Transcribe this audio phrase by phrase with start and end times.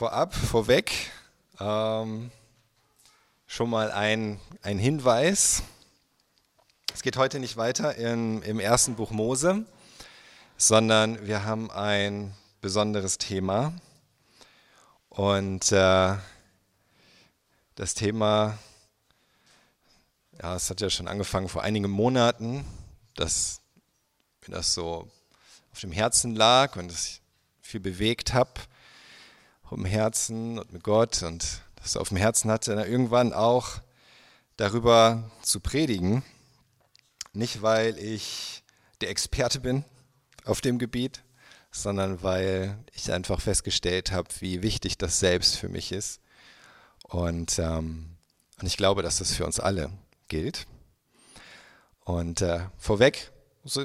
[0.00, 1.10] vorab, vorweg,
[1.60, 2.30] ähm,
[3.46, 5.62] schon mal ein, ein Hinweis.
[6.94, 9.66] Es geht heute nicht weiter in, im ersten Buch Mose,
[10.56, 12.32] sondern wir haben ein
[12.62, 13.74] besonderes Thema.
[15.10, 16.16] Und äh,
[17.74, 18.56] das Thema,
[20.42, 22.64] ja, es hat ja schon angefangen vor einigen Monaten,
[23.16, 23.60] dass
[24.46, 25.10] mir das so
[25.72, 27.20] auf dem Herzen lag und ich
[27.60, 28.52] viel bewegt habe
[29.72, 33.80] im Herzen und mit Gott und das auf dem Herzen hatte, irgendwann auch
[34.56, 36.22] darüber zu predigen.
[37.32, 38.62] Nicht, weil ich
[39.00, 39.84] der Experte bin
[40.44, 41.22] auf dem Gebiet,
[41.70, 46.20] sondern weil ich einfach festgestellt habe, wie wichtig das selbst für mich ist.
[47.04, 48.16] Und, ähm,
[48.60, 49.90] und ich glaube, dass das für uns alle
[50.28, 50.66] gilt.
[52.04, 53.30] Und äh, vorweg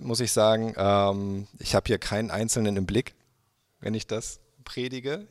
[0.02, 3.14] muss ich sagen, ähm, ich habe hier keinen Einzelnen im Blick,
[3.80, 5.28] wenn ich das predige.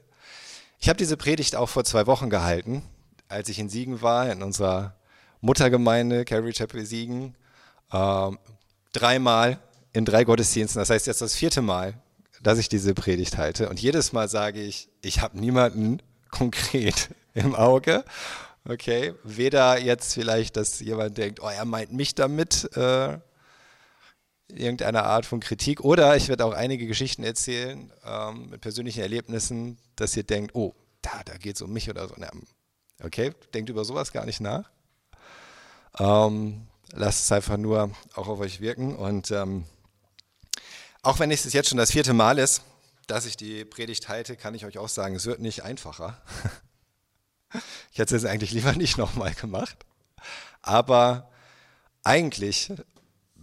[0.79, 2.83] Ich habe diese Predigt auch vor zwei Wochen gehalten,
[3.29, 4.95] als ich in Siegen war, in unserer
[5.41, 7.35] Muttergemeinde, Calvary Chapel Siegen.
[7.93, 8.39] Ähm,
[8.93, 9.59] dreimal
[9.93, 10.81] in drei Gottesdiensten.
[10.81, 11.95] Das heißt jetzt das vierte Mal,
[12.43, 13.69] dass ich diese Predigt halte.
[13.69, 18.05] Und jedes Mal sage ich, ich habe niemanden konkret im Auge.
[18.67, 23.19] Okay, weder jetzt vielleicht, dass jemand denkt, oh, er meint mich damit, äh,
[24.57, 25.81] irgendeiner Art von Kritik.
[25.81, 30.75] Oder ich werde auch einige Geschichten erzählen ähm, mit persönlichen Erlebnissen, dass ihr denkt, oh,
[31.03, 32.15] da, da geht es um mich oder so.
[33.03, 34.71] Okay, denkt über sowas gar nicht nach.
[35.99, 38.97] Ähm, lasst es einfach nur auch auf euch wirken.
[38.97, 39.65] Und ähm,
[41.03, 42.63] auch wenn es jetzt schon das vierte Mal ist,
[43.07, 46.21] dass ich die Predigt halte, kann ich euch auch sagen, es wird nicht einfacher.
[47.93, 49.77] ich hätte es eigentlich lieber nicht nochmal gemacht.
[50.63, 51.31] Aber
[52.03, 52.73] eigentlich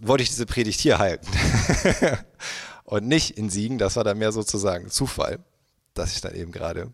[0.08, 1.28] wollte ich diese Predigt hier halten
[2.84, 3.78] und nicht in Siegen.
[3.78, 5.38] Das war dann mehr sozusagen Zufall,
[5.94, 6.92] dass ich dann eben gerade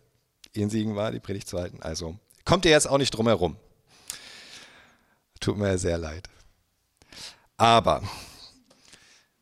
[0.53, 1.81] in Siegen war, die Predigt zu halten.
[1.81, 3.57] Also kommt ihr jetzt auch nicht drum herum.
[5.39, 6.29] Tut mir sehr leid.
[7.57, 8.03] Aber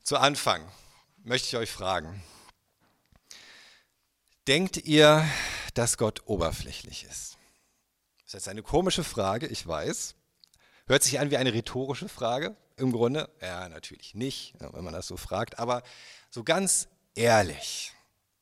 [0.04, 0.64] zu Anfang
[1.24, 2.24] möchte ich euch fragen,
[4.48, 5.28] denkt ihr,
[5.74, 7.38] dass Gott oberflächlich ist?
[8.20, 10.16] Das ist jetzt eine komische Frage, ich weiß.
[10.88, 15.08] Hört sich an wie eine rhetorische Frage, im Grunde, ja, natürlich nicht, wenn man das
[15.08, 15.84] so fragt, aber
[16.30, 17.94] so ganz ehrlich,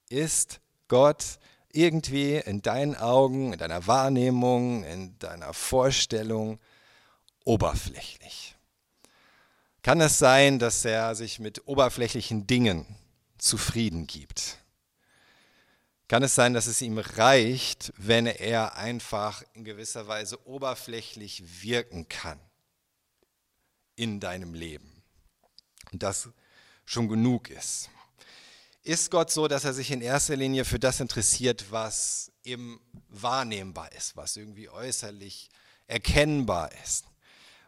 [0.10, 1.40] ist Gott
[1.72, 6.60] irgendwie in deinen Augen, in deiner Wahrnehmung, in deiner Vorstellung
[7.44, 8.56] oberflächlich?
[9.82, 12.86] Kann es sein, dass er sich mit oberflächlichen Dingen
[13.38, 14.58] zufrieden gibt?
[16.08, 22.08] Kann es sein, dass es ihm reicht, wenn er einfach in gewisser Weise oberflächlich wirken
[22.10, 22.40] kann?
[23.96, 25.04] In deinem Leben.
[25.92, 26.30] Und das
[26.86, 27.90] schon genug ist.
[28.84, 32.80] Ist Gott so, dass er sich in erster Linie für das interessiert, was eben
[33.10, 35.50] wahrnehmbar ist, was irgendwie äußerlich
[35.88, 37.06] erkennbar ist,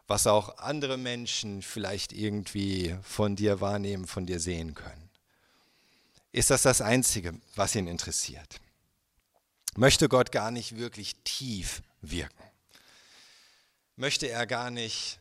[0.06, 5.10] was auch andere Menschen vielleicht irgendwie von dir wahrnehmen, von dir sehen können?
[6.30, 8.60] Ist das das Einzige, was ihn interessiert?
[9.76, 12.44] Möchte Gott gar nicht wirklich tief wirken?
[13.96, 15.18] Möchte er gar nicht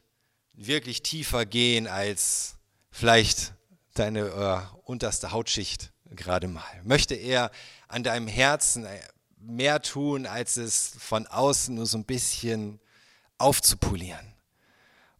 [0.58, 2.56] wirklich tiefer gehen als
[2.92, 3.54] vielleicht
[3.94, 6.82] deine äh, unterste Hautschicht gerade mal.
[6.84, 7.52] Möchte er
[7.88, 9.00] an deinem Herzen äh,
[9.40, 12.80] mehr tun, als es von außen nur so ein bisschen
[13.38, 14.34] aufzupolieren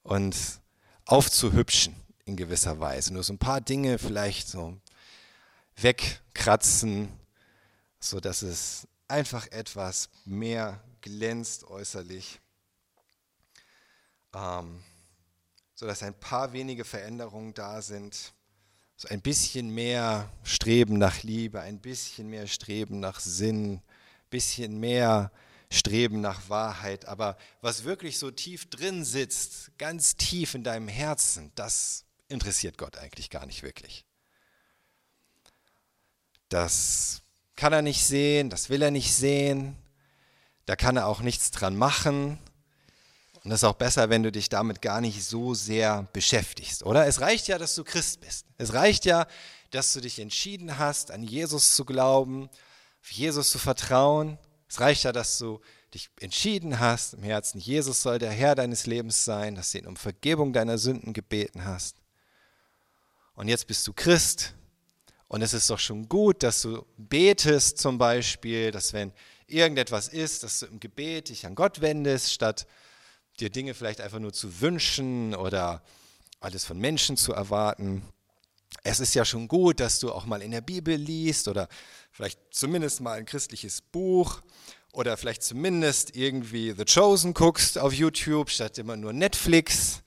[0.04, 0.36] und
[1.06, 3.14] aufzuhübschen in gewisser Weise.
[3.14, 4.76] Nur so ein paar Dinge vielleicht so
[5.78, 7.10] wegkratzen,
[8.00, 12.40] so dass es einfach etwas mehr glänzt äußerlich.
[14.34, 14.84] Ähm,
[15.78, 18.34] sodass ein paar wenige Veränderungen da sind.
[18.96, 23.82] So ein bisschen mehr Streben nach Liebe, ein bisschen mehr Streben nach Sinn, ein
[24.32, 25.32] bisschen mehr
[25.70, 27.06] Streben nach Wahrheit.
[27.06, 32.98] Aber was wirklich so tief drin sitzt, ganz tief in deinem Herzen, das interessiert Gott
[32.98, 34.04] eigentlich gar nicht wirklich.
[36.50, 37.22] Das
[37.56, 39.76] kann er nicht sehen, das will er nicht sehen,
[40.66, 42.40] da kann er auch nichts dran machen.
[43.48, 47.08] Und das ist auch besser, wenn du dich damit gar nicht so sehr beschäftigst, oder?
[47.08, 48.46] Es reicht ja, dass du Christ bist.
[48.58, 49.26] Es reicht ja,
[49.72, 52.50] dass du dich entschieden hast, an Jesus zu glauben,
[53.02, 54.38] auf Jesus zu vertrauen.
[54.68, 55.62] Es reicht ja, dass du
[55.94, 59.88] dich entschieden hast im Herzen, Jesus soll der Herr deines Lebens sein, dass du ihn
[59.88, 61.96] um Vergebung deiner Sünden gebeten hast.
[63.34, 64.56] Und jetzt bist du Christ.
[65.30, 69.14] Und es ist doch schon gut, dass du betest zum Beispiel, dass wenn
[69.48, 72.68] irgendetwas ist, dass du im Gebet dich an Gott wendest, statt
[73.40, 75.84] dir Dinge vielleicht einfach nur zu wünschen oder
[76.40, 78.04] alles von Menschen zu erwarten.
[78.84, 81.68] Es ist ja schon gut, dass du auch mal in der Bibel liest oder
[82.12, 84.42] vielleicht zumindest mal ein christliches Buch
[84.92, 90.02] oder vielleicht zumindest irgendwie The Chosen guckst auf YouTube statt immer nur Netflix.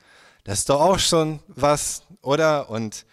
[0.44, 2.70] Das ist doch auch schon was, oder?
[2.70, 3.06] Und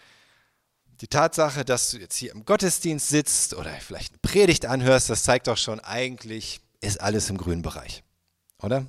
[1.00, 5.22] die Tatsache, dass du jetzt hier im Gottesdienst sitzt oder vielleicht eine Predigt anhörst, das
[5.22, 8.02] zeigt doch schon, eigentlich ist alles im grünen Bereich,
[8.60, 8.86] oder?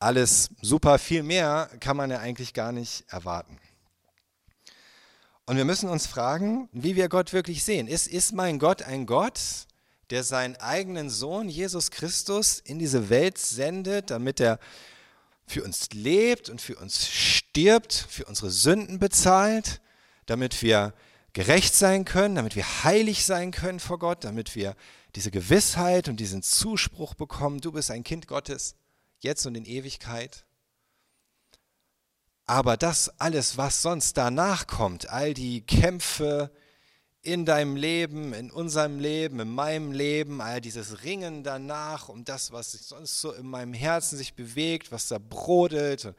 [0.00, 3.58] Alles super, viel mehr kann man ja eigentlich gar nicht erwarten.
[5.44, 7.86] Und wir müssen uns fragen, wie wir Gott wirklich sehen.
[7.86, 9.38] Ist, ist mein Gott ein Gott,
[10.08, 14.58] der seinen eigenen Sohn Jesus Christus in diese Welt sendet, damit er
[15.46, 19.82] für uns lebt und für uns stirbt, für unsere Sünden bezahlt,
[20.24, 20.94] damit wir
[21.34, 24.74] gerecht sein können, damit wir heilig sein können vor Gott, damit wir
[25.14, 28.76] diese Gewissheit und diesen Zuspruch bekommen, du bist ein Kind Gottes,
[29.20, 30.44] jetzt und in Ewigkeit.
[32.46, 36.50] Aber das alles, was sonst danach kommt, all die Kämpfe
[37.22, 42.50] in deinem Leben, in unserem Leben, in meinem Leben, all dieses Ringen danach um das,
[42.50, 46.14] was sonst so in meinem Herzen sich bewegt, was da brodelt,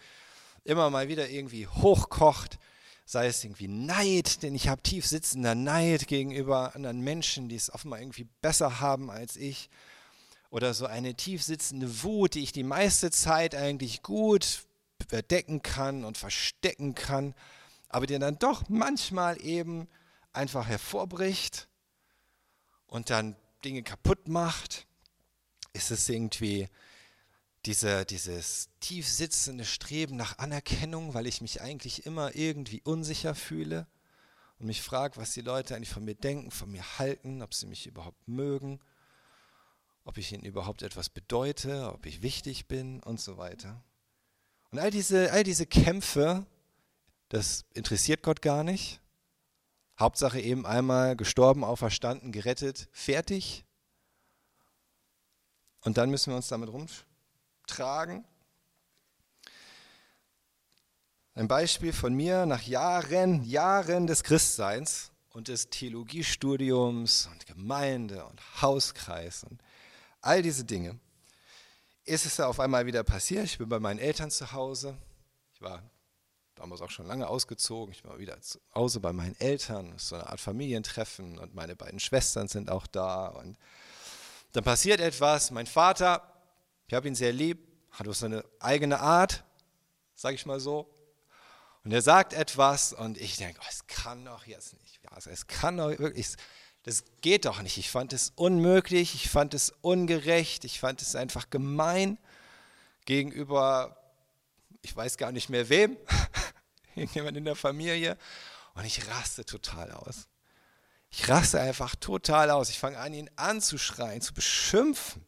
[0.63, 2.59] immer mal wieder irgendwie hochkocht,
[3.05, 7.73] sei es irgendwie Neid, denn ich habe tief sitzender Neid gegenüber anderen Menschen, die es
[7.73, 9.69] offenbar irgendwie besser haben als ich.
[10.51, 14.65] Oder so eine tief sitzende Wut, die ich die meiste Zeit eigentlich gut
[15.07, 17.33] verdecken kann und verstecken kann,
[17.87, 19.87] aber die dann doch manchmal eben
[20.33, 21.69] einfach hervorbricht
[22.85, 24.87] und dann Dinge kaputt macht.
[25.71, 26.67] Ist es irgendwie
[27.65, 33.87] diese, dieses tief sitzende Streben nach Anerkennung, weil ich mich eigentlich immer irgendwie unsicher fühle
[34.59, 37.67] und mich frage, was die Leute eigentlich von mir denken, von mir halten, ob sie
[37.67, 38.81] mich überhaupt mögen,
[40.03, 43.83] ob ich ihnen überhaupt etwas bedeute, ob ich wichtig bin und so weiter.
[44.71, 46.45] Und all diese, all diese Kämpfe,
[47.29, 48.99] das interessiert Gott gar nicht.
[49.99, 53.65] Hauptsache eben einmal gestorben, auferstanden, gerettet, fertig.
[55.81, 57.11] Und dann müssen wir uns damit rumschlagen
[57.71, 58.25] tragen.
[61.33, 68.61] Ein Beispiel von mir nach Jahren, Jahren des Christseins und des Theologiestudiums und Gemeinde und
[68.61, 69.61] Hauskreis und
[70.21, 70.99] all diese Dinge
[72.05, 73.45] ist es auf einmal wieder passiert.
[73.45, 74.97] Ich bin bei meinen Eltern zu Hause.
[75.53, 75.83] Ich war
[76.55, 77.93] damals auch schon lange ausgezogen.
[77.93, 79.93] Ich war wieder zu Hause bei meinen Eltern.
[79.97, 83.27] So eine Art Familientreffen und meine beiden Schwestern sind auch da.
[83.27, 83.57] Und
[84.53, 85.51] dann passiert etwas.
[85.51, 86.31] Mein Vater
[86.91, 87.57] ich habe ihn sehr lieb,
[87.91, 89.45] hat auch seine eigene Art,
[90.13, 90.93] sage ich mal so.
[91.85, 94.99] Und er sagt etwas und ich denke, oh, es kann doch jetzt nicht.
[95.05, 96.35] Ja, es kann doch wirklich,
[96.83, 97.77] das geht doch nicht.
[97.77, 102.17] Ich fand es unmöglich, ich fand es ungerecht, ich fand es einfach gemein
[103.05, 103.97] gegenüber,
[104.81, 105.97] ich weiß gar nicht mehr wem,
[106.95, 108.17] irgendjemand in der Familie.
[108.73, 110.27] Und ich raste total aus.
[111.09, 112.69] Ich raste einfach total aus.
[112.69, 115.25] Ich fange an, ihn anzuschreien, zu beschimpfen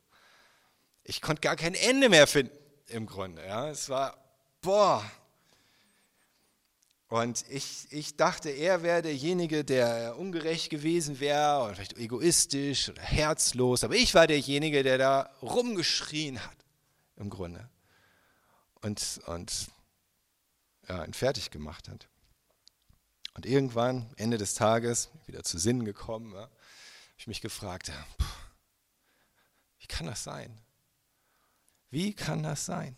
[1.04, 2.56] ich konnte gar kein Ende mehr finden
[2.88, 3.46] im Grunde.
[3.46, 3.70] Ja.
[3.70, 4.18] Es war,
[4.62, 5.04] boah.
[7.14, 13.04] Und ich, ich dachte, er wäre derjenige, der ungerecht gewesen wäre oder vielleicht egoistisch oder
[13.04, 13.84] herzlos.
[13.84, 16.58] Aber ich war derjenige, der da rumgeschrien hat
[17.18, 17.70] im Grunde.
[18.82, 19.68] Und, und
[20.90, 22.10] ja, ihn fertig gemacht hat.
[23.36, 26.52] Und irgendwann, Ende des Tages, wieder zu Sinnen gekommen, ja, habe
[27.20, 28.08] ich mich gefragt, ja,
[29.78, 30.60] wie kann das sein?
[31.92, 32.98] Wie kann das sein?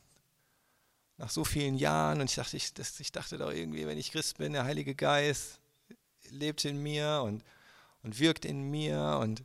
[1.17, 4.11] Nach so vielen Jahren und ich dachte, ich, das, ich dachte doch irgendwie, wenn ich
[4.11, 5.59] Christ bin, der Heilige Geist
[6.29, 7.43] lebt in mir und,
[8.03, 9.43] und wirkt in mir und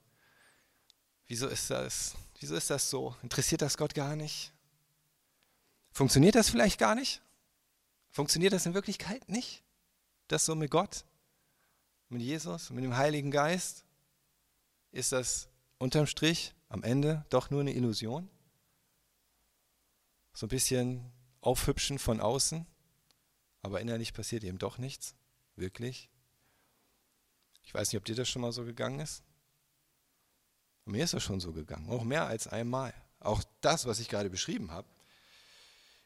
[1.26, 2.14] wieso ist das?
[2.40, 3.14] Wieso ist das so?
[3.22, 4.52] Interessiert das Gott gar nicht?
[5.92, 7.20] Funktioniert das vielleicht gar nicht?
[8.10, 9.62] Funktioniert das in Wirklichkeit nicht?
[10.26, 11.04] Das so mit Gott,
[12.08, 13.84] mit Jesus, mit dem Heiligen Geist?
[14.90, 15.48] Ist das
[15.78, 18.28] unterm Strich am Ende doch nur eine Illusion?
[20.40, 22.66] so ein bisschen aufhübschen von außen,
[23.62, 25.14] aber innerlich passiert eben doch nichts,
[25.56, 26.10] wirklich.
[27.62, 29.22] Ich weiß nicht, ob dir das schon mal so gegangen ist.
[30.84, 32.94] Mir ist das schon so gegangen, auch mehr als einmal.
[33.20, 34.88] Auch das, was ich gerade beschrieben habe,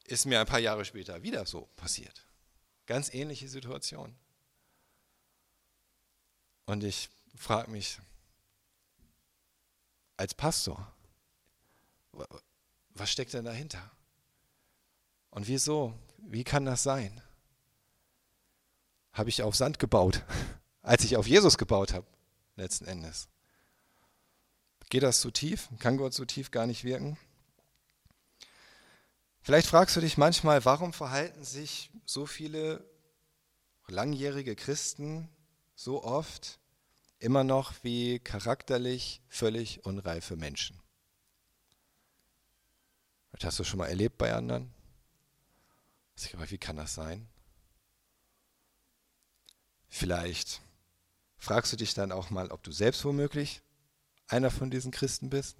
[0.04, 2.26] ist mir ein paar Jahre später wieder so passiert.
[2.86, 4.14] Ganz ähnliche Situation.
[6.66, 7.98] Und ich frage mich,
[10.16, 10.92] als Pastor,
[12.90, 13.90] was steckt denn dahinter?
[15.34, 15.92] Und wieso?
[16.18, 17.20] Wie kann das sein?
[19.12, 20.22] Habe ich auf Sand gebaut,
[20.82, 22.06] als ich auf Jesus gebaut habe,
[22.54, 23.28] letzten Endes.
[24.90, 25.68] Geht das zu tief?
[25.80, 27.18] Kann Gott so tief gar nicht wirken?
[29.40, 32.88] Vielleicht fragst du dich manchmal, warum verhalten sich so viele
[33.88, 35.28] langjährige Christen
[35.74, 36.60] so oft
[37.18, 40.80] immer noch wie charakterlich völlig unreife Menschen.
[43.32, 44.73] Das hast du schon mal erlebt bei anderen?
[46.16, 47.28] Ich glaube, wie kann das sein?
[49.88, 50.60] Vielleicht
[51.38, 53.62] fragst du dich dann auch mal, ob du selbst womöglich
[54.28, 55.56] einer von diesen Christen bist,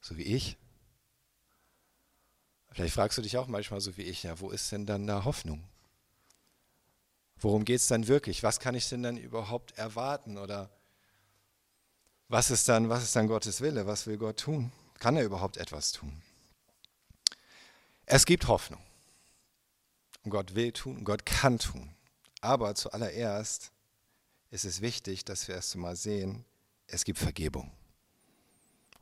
[0.00, 0.56] so wie ich.
[2.70, 5.24] Vielleicht fragst du dich auch manchmal so wie ich, ja, wo ist denn dann da
[5.24, 5.62] Hoffnung?
[7.38, 8.42] Worum geht es dann wirklich?
[8.42, 10.38] Was kann ich denn dann überhaupt erwarten?
[10.38, 10.70] Oder
[12.28, 13.86] was ist dann, was ist dann Gottes Wille?
[13.86, 14.72] Was will Gott tun?
[14.98, 16.22] Kann er überhaupt etwas tun?
[18.06, 18.85] Es gibt Hoffnung.
[20.26, 21.88] Und Gott will tun, und Gott kann tun.
[22.40, 23.70] Aber zuallererst
[24.50, 26.44] ist es wichtig, dass wir erst einmal sehen,
[26.88, 27.70] es gibt Vergebung.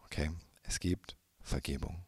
[0.05, 0.31] Okay,
[0.65, 2.05] es gibt Vergebung.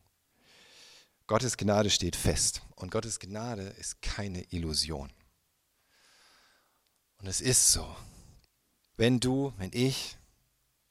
[1.27, 5.11] Gottes Gnade steht fest und Gottes Gnade ist keine Illusion.
[7.17, 7.97] Und es ist so,
[8.99, 10.19] wenn du, wenn ich,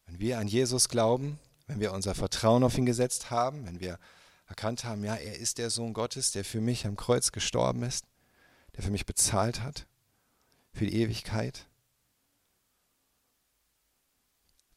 [0.08, 4.00] wenn wir an Jesus glauben, wenn wir unser Vertrauen auf ihn gesetzt haben, wenn wir
[4.48, 8.04] erkannt haben, ja, er ist der Sohn Gottes, der für mich am Kreuz gestorben ist,
[8.76, 9.88] der für mich bezahlt hat,
[10.74, 11.68] für die Ewigkeit,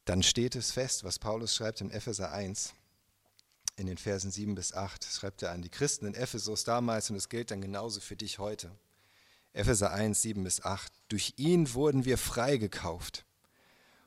[0.04, 2.72] dann steht es fest, was Paulus schreibt in Epheser 1,
[3.76, 7.16] in den Versen 7 bis 8, schreibt er an die Christen in Ephesus damals und
[7.16, 8.70] es gilt dann genauso für dich heute.
[9.52, 10.92] Epheser 1, 7 bis 8.
[11.08, 13.24] Durch ihn wurden wir freigekauft,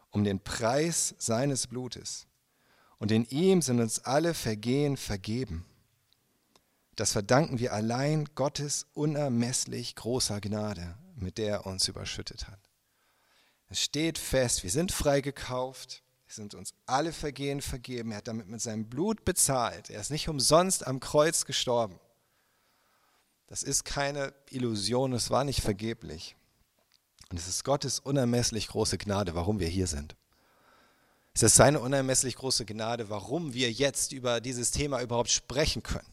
[0.10, 2.26] um den Preis seines Blutes.
[2.98, 5.66] Und in ihm sind uns alle Vergehen vergeben.
[7.02, 12.60] Das verdanken wir allein Gottes unermesslich großer Gnade, mit der er uns überschüttet hat.
[13.70, 18.12] Es steht fest, wir sind freigekauft, es sind uns alle Vergehen vergeben.
[18.12, 19.90] Er hat damit mit seinem Blut bezahlt.
[19.90, 22.00] Er ist nicht umsonst am Kreuz gestorben.
[23.48, 26.36] Das ist keine Illusion, es war nicht vergeblich.
[27.32, 30.16] Und es ist Gottes unermesslich große Gnade, warum wir hier sind.
[31.34, 36.11] Es ist seine unermesslich große Gnade, warum wir jetzt über dieses Thema überhaupt sprechen können.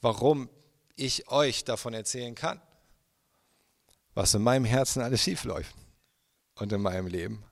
[0.00, 0.48] Warum
[0.96, 2.60] ich euch davon erzählen kann
[4.18, 5.72] was in meinem Herzen alles schief läuft
[6.56, 7.44] und in meinem Leben.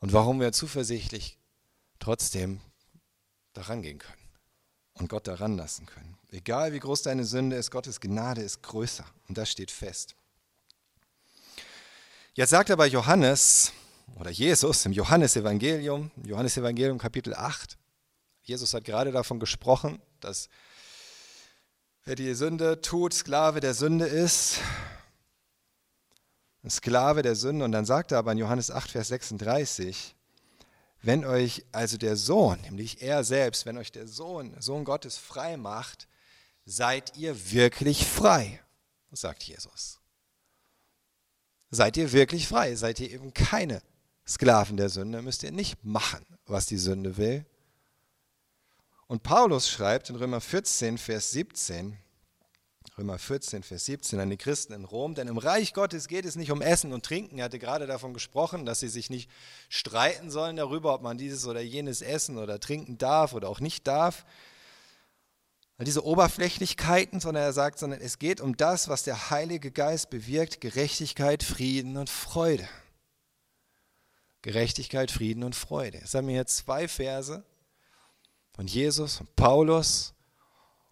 [0.00, 1.38] Und warum wir zuversichtlich
[2.00, 2.60] trotzdem
[3.52, 4.28] daran gehen können
[4.94, 6.18] und Gott daran lassen können.
[6.32, 10.16] Egal wie groß deine Sünde ist, Gottes Gnade ist größer und das steht fest.
[12.34, 13.72] Jetzt sagt aber Johannes
[14.18, 17.78] oder Jesus im Johannesevangelium, Johannesevangelium Kapitel 8,
[18.42, 20.48] Jesus hat gerade davon gesprochen, dass
[22.04, 24.58] wer die Sünde tut, Sklave der Sünde ist
[26.68, 27.64] Sklave der Sünde.
[27.64, 30.14] Und dann sagt er aber in Johannes 8, Vers 36,
[31.02, 35.56] wenn euch also der Sohn, nämlich er selbst, wenn euch der Sohn, Sohn Gottes frei
[35.56, 36.06] macht,
[36.64, 38.60] seid ihr wirklich frei,
[39.10, 39.98] sagt Jesus.
[41.70, 42.76] Seid ihr wirklich frei?
[42.76, 43.82] Seid ihr eben keine
[44.28, 45.22] Sklaven der Sünde?
[45.22, 47.46] Müsst ihr nicht machen, was die Sünde will.
[49.12, 51.98] Und Paulus schreibt in Römer 14, Vers 17,
[52.96, 55.14] Römer 14, Vers 17 an die Christen in Rom.
[55.14, 57.36] Denn im Reich Gottes geht es nicht um Essen und Trinken.
[57.36, 59.30] Er hatte gerade davon gesprochen, dass sie sich nicht
[59.68, 63.86] streiten sollen darüber, ob man dieses oder jenes essen oder trinken darf oder auch nicht
[63.86, 64.24] darf.
[65.78, 70.62] Diese Oberflächlichkeiten, sondern er sagt, sondern es geht um das, was der Heilige Geist bewirkt,
[70.62, 72.66] Gerechtigkeit, Frieden und Freude.
[74.40, 76.00] Gerechtigkeit, Frieden und Freude.
[76.02, 77.44] Es haben wir hier zwei Verse
[78.52, 80.14] von Jesus, von Paulus,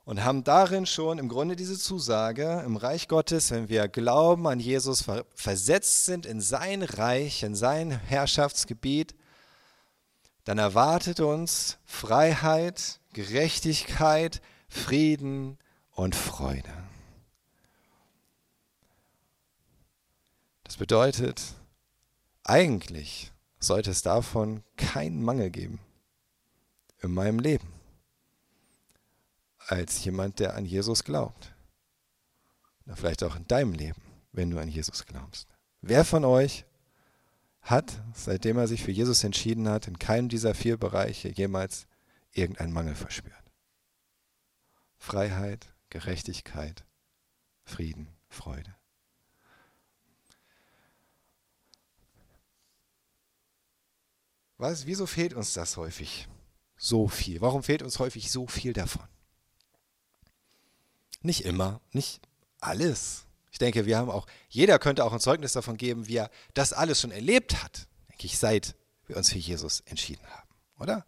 [0.05, 4.59] und haben darin schon im Grunde diese Zusage im Reich Gottes, wenn wir glauben an
[4.59, 9.15] Jesus, versetzt sind in sein Reich, in sein Herrschaftsgebiet,
[10.45, 15.59] dann erwartet uns Freiheit, Gerechtigkeit, Frieden
[15.93, 16.73] und Freude.
[20.65, 21.43] Das bedeutet,
[22.43, 25.79] eigentlich sollte es davon keinen Mangel geben
[27.03, 27.69] in meinem Leben
[29.67, 31.55] als jemand, der an Jesus glaubt.
[32.87, 34.03] Oder vielleicht auch in deinem Leben,
[34.33, 35.49] wenn du an Jesus glaubst.
[35.81, 36.65] Wer von euch
[37.63, 41.87] hat, seitdem er sich für Jesus entschieden hat, in keinem dieser vier Bereiche jemals
[42.33, 43.35] irgendeinen Mangel verspürt?
[44.99, 46.85] Freiheit, Gerechtigkeit,
[47.65, 48.75] Frieden, Freude.
[54.59, 56.29] Was, wieso fehlt uns das häufig
[56.83, 57.43] so viel?
[57.43, 59.07] Warum fehlt uns häufig so viel davon?
[61.21, 62.23] Nicht immer, nicht
[62.59, 63.27] alles.
[63.53, 66.73] Ich denke, wir haben auch, jeder könnte auch ein Zeugnis davon geben, wie er das
[66.73, 68.75] alles schon erlebt hat, denke ich, seit
[69.07, 71.07] wir uns für Jesus entschieden haben, oder?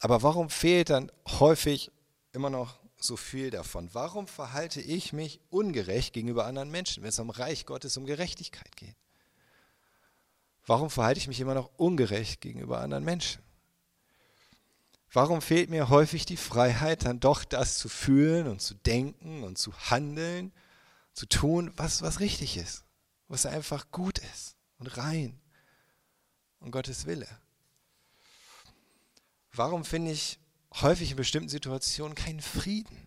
[0.00, 1.92] Aber warum fehlt dann häufig
[2.32, 3.90] immer noch so viel davon?
[3.92, 8.76] Warum verhalte ich mich ungerecht gegenüber anderen Menschen, wenn es um Reich Gottes, um Gerechtigkeit
[8.76, 8.96] geht?
[10.66, 13.43] Warum verhalte ich mich immer noch ungerecht gegenüber anderen Menschen?
[15.14, 19.56] Warum fehlt mir häufig die Freiheit, dann doch das zu fühlen und zu denken und
[19.56, 20.52] zu handeln,
[21.12, 22.84] zu tun, was, was richtig ist,
[23.28, 25.40] was einfach gut ist und rein
[26.58, 27.28] und Gottes Wille?
[29.52, 30.40] Warum finde ich
[30.80, 33.06] häufig in bestimmten Situationen keinen Frieden?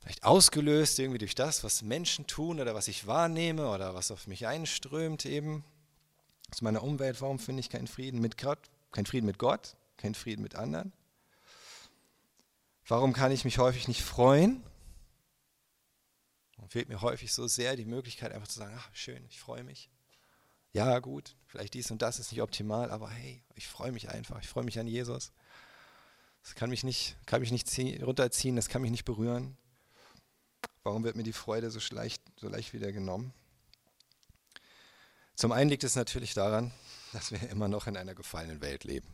[0.00, 4.26] Vielleicht ausgelöst irgendwie durch das, was Menschen tun oder was ich wahrnehme oder was auf
[4.26, 5.62] mich einströmt eben
[6.50, 7.20] aus meiner Umwelt.
[7.20, 8.70] Warum finde ich keinen Frieden mit Gott?
[8.92, 10.92] Kein Frieden mit Gott, kein Frieden mit anderen.
[12.86, 14.62] Warum kann ich mich häufig nicht freuen?
[16.56, 19.62] Und fehlt mir häufig so sehr die Möglichkeit, einfach zu sagen, ach schön, ich freue
[19.62, 19.90] mich.
[20.72, 24.40] Ja, gut, vielleicht dies und das ist nicht optimal, aber hey, ich freue mich einfach,
[24.40, 25.32] ich freue mich an Jesus.
[26.42, 29.56] Das kann mich nicht, kann mich nicht ziehen, runterziehen, das kann mich nicht berühren.
[30.82, 33.32] Warum wird mir die Freude so leicht, so leicht wieder genommen?
[35.34, 36.72] Zum einen liegt es natürlich daran,
[37.18, 39.08] dass wir immer noch in einer gefallenen Welt leben.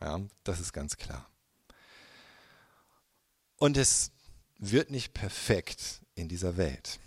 [0.00, 1.28] Ja, das ist ganz klar.
[3.56, 4.12] Und es
[4.58, 7.00] wird nicht perfekt in dieser Welt.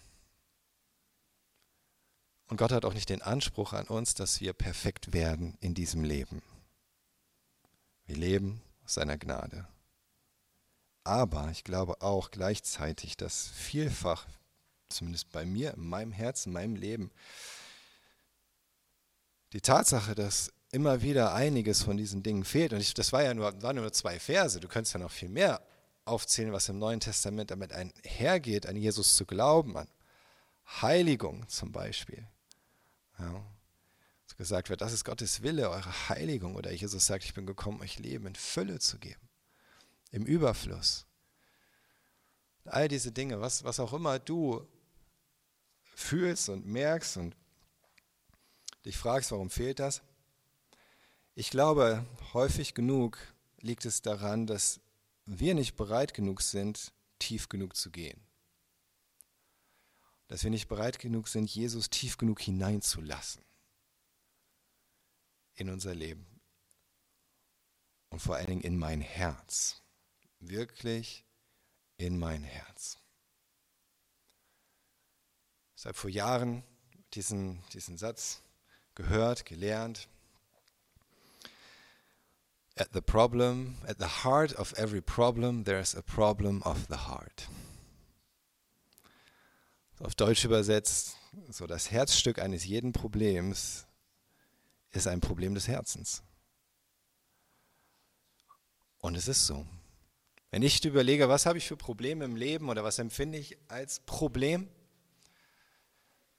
[2.48, 6.04] Und Gott hat auch nicht den Anspruch an uns, dass wir perfekt werden in diesem
[6.04, 6.42] Leben.
[8.06, 9.66] Wir leben aus seiner Gnade.
[11.06, 14.28] Aber ich glaube auch gleichzeitig, dass vielfach,
[14.90, 17.12] zumindest bei mir, in meinem Herzen, in meinem Leben,
[19.54, 23.34] die Tatsache, dass immer wieder einiges von diesen Dingen fehlt, und ich, das war ja
[23.34, 25.62] nur, waren nur zwei Verse, du könntest ja noch viel mehr
[26.06, 29.88] aufzählen, was im Neuen Testament damit einhergeht, an Jesus zu glauben, an
[30.82, 32.28] Heiligung zum Beispiel.
[33.18, 33.44] Ja.
[34.26, 36.56] So gesagt wird, das ist Gottes Wille, eure Heiligung.
[36.56, 39.28] Oder Jesus sagt, ich bin gekommen, euch Leben in Fülle zu geben,
[40.12, 41.06] im Überfluss.
[42.66, 44.68] All diese Dinge, was, was auch immer du
[45.96, 47.36] fühlst und merkst und
[48.90, 50.02] dich fragst, warum fehlt das?
[51.36, 53.20] Ich glaube, häufig genug
[53.60, 54.82] liegt es daran, dass
[55.26, 58.20] wir nicht bereit genug sind, tief genug zu gehen.
[60.28, 63.44] Dass wir nicht bereit genug sind, Jesus tief genug hineinzulassen
[65.54, 66.26] in unser Leben
[68.10, 69.84] und vor allen Dingen in mein Herz.
[70.40, 71.26] Wirklich
[71.98, 72.98] in mein Herz.
[75.86, 76.64] Habe vor Jahren
[77.14, 78.42] diesen, diesen Satz
[79.00, 80.10] gehört, gelernt.
[82.76, 87.48] At the problem, at the heart of every problem, there's a problem of the heart.
[90.00, 91.16] Auf Deutsch übersetzt,
[91.50, 93.86] so das Herzstück eines jeden Problems
[94.92, 96.22] ist ein Problem des Herzens.
[99.00, 99.66] Und es ist so.
[100.52, 104.02] Wenn ich überlege, was habe ich für Probleme im Leben oder was empfinde ich als
[104.02, 104.68] Problem,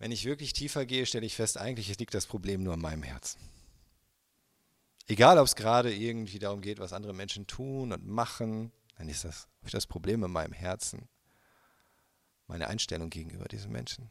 [0.01, 3.03] wenn ich wirklich tiefer gehe, stelle ich fest, eigentlich liegt das Problem nur in meinem
[3.03, 3.39] Herzen.
[5.07, 9.25] Egal, ob es gerade irgendwie darum geht, was andere Menschen tun und machen, dann ist
[9.25, 11.07] das, das Problem in meinem Herzen,
[12.47, 14.09] meine Einstellung gegenüber diesen Menschen.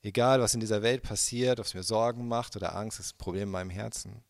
[0.00, 3.18] Egal, was in dieser Welt passiert, ob es mir Sorgen macht oder Angst, ist ein
[3.18, 4.24] Problem in meinem Herzen.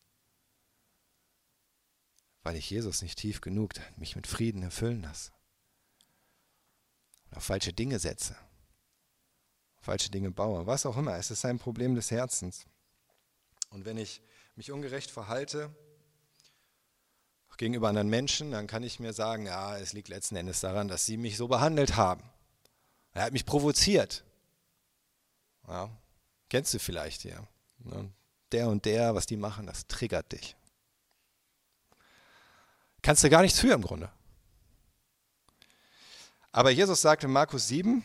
[2.41, 5.31] Weil ich Jesus nicht tief genug mich mit Frieden erfüllen lasse.
[7.29, 8.35] Und auf falsche Dinge setze
[9.83, 11.17] falsche Dinge baue, was auch immer.
[11.17, 12.65] Es ist ein Problem des Herzens.
[13.69, 14.21] Und wenn ich
[14.55, 15.75] mich ungerecht verhalte,
[17.63, 21.05] gegenüber anderen Menschen, dann kann ich mir sagen, ja, es liegt letzten Endes daran, dass
[21.05, 22.21] sie mich so behandelt haben.
[23.13, 24.25] Er hat mich provoziert.
[25.65, 25.89] Ja,
[26.49, 27.47] kennst du vielleicht hier.
[27.77, 28.11] Ne?
[28.51, 30.57] Der und der, was die machen, das triggert dich.
[33.01, 34.11] Kannst du gar nichts für im Grunde.
[36.51, 38.03] Aber Jesus sagte in Markus 7,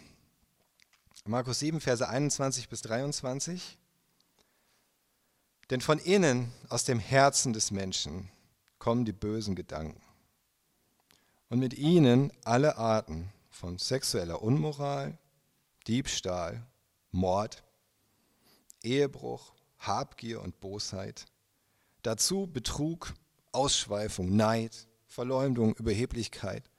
[1.28, 3.76] Markus 7, Verse 21 bis 23.
[5.68, 8.30] Denn von innen, aus dem Herzen des Menschen,
[8.78, 10.00] kommen die bösen Gedanken.
[11.50, 15.18] Und mit ihnen alle Arten von sexueller Unmoral,
[15.86, 16.66] Diebstahl,
[17.10, 17.62] Mord,
[18.82, 21.26] Ehebruch, Habgier und Bosheit.
[22.00, 23.12] Dazu Betrug,
[23.52, 26.70] Ausschweifung, Neid, Verleumdung, Überheblichkeit,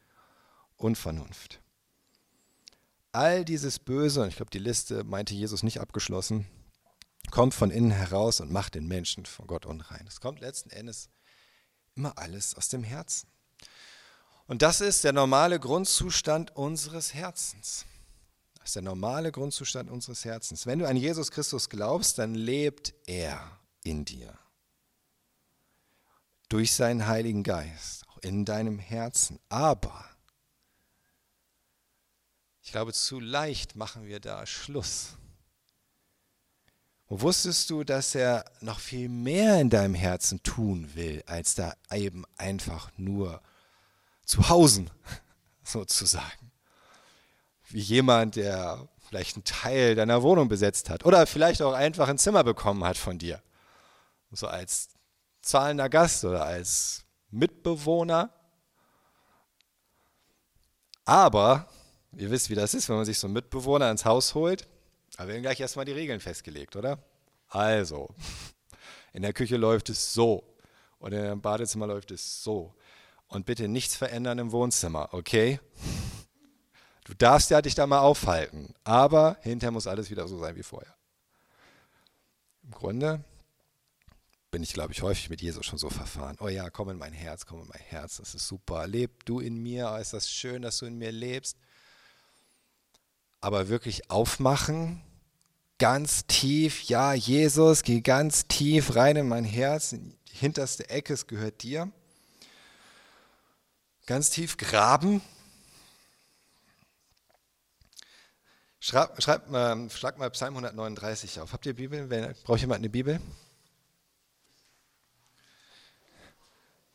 [0.75, 1.61] Unvernunft.
[3.11, 6.45] All dieses Böse, und ich glaube, die Liste meinte Jesus nicht abgeschlossen,
[7.31, 10.05] kommt von innen heraus und macht den Menschen vor Gott unrein.
[10.07, 11.09] Es kommt letzten Endes
[11.95, 13.27] immer alles aus dem Herzen.
[14.47, 17.85] Und das ist der normale Grundzustand unseres Herzens.
[18.55, 20.65] Das ist der normale Grundzustand unseres Herzens.
[20.65, 24.37] Wenn du an Jesus Christus glaubst, dann lebt er in dir.
[26.49, 29.39] Durch seinen Heiligen Geist, auch in deinem Herzen.
[29.49, 30.03] Aber
[32.69, 35.17] Ich glaube, zu leicht machen wir da Schluss.
[37.07, 41.73] Und wusstest du, dass er noch viel mehr in deinem Herzen tun will, als da
[41.91, 43.41] eben einfach nur
[44.23, 44.85] zu Hause
[45.63, 46.51] sozusagen?
[47.69, 52.19] Wie jemand, der vielleicht einen Teil deiner Wohnung besetzt hat oder vielleicht auch einfach ein
[52.19, 53.41] Zimmer bekommen hat von dir.
[54.29, 54.89] So als
[55.41, 58.31] zahlender Gast oder als Mitbewohner.
[61.03, 61.67] Aber,
[62.17, 64.67] ihr wisst, wie das ist, wenn man sich so einen Mitbewohner ins Haus holt.
[65.17, 66.99] Da werden gleich erstmal die Regeln festgelegt, oder?
[67.47, 68.09] Also,
[69.13, 70.43] in der Küche läuft es so
[70.99, 72.73] und im Badezimmer läuft es so.
[73.27, 75.59] Und bitte nichts verändern im Wohnzimmer, okay?
[77.03, 80.63] Du darfst ja dich da mal aufhalten, aber hinterher muss alles wieder so sein wie
[80.63, 80.95] vorher.
[82.63, 83.23] Im Grunde
[84.51, 86.37] bin ich, glaube ich, häufig mit Jesus schon so verfahren.
[86.39, 88.87] Oh ja, komm in mein Herz, komm in mein Herz, das ist super.
[88.87, 91.57] Leb du in mir, oh, ist das schön, dass du in mir lebst.
[93.41, 95.01] Aber wirklich aufmachen,
[95.77, 101.13] ganz tief, ja, Jesus, geh ganz tief rein in mein Herz, in die hinterste Ecke,
[101.13, 101.91] es gehört dir.
[104.05, 105.21] Ganz tief graben,
[108.81, 111.51] Schreib, schreib mal, schlag mal Psalm 139 auf.
[111.51, 112.07] Habt ihr Bibel?
[112.43, 113.19] Braucht jemand eine Bibel?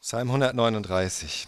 [0.01, 1.47] Psalm 139.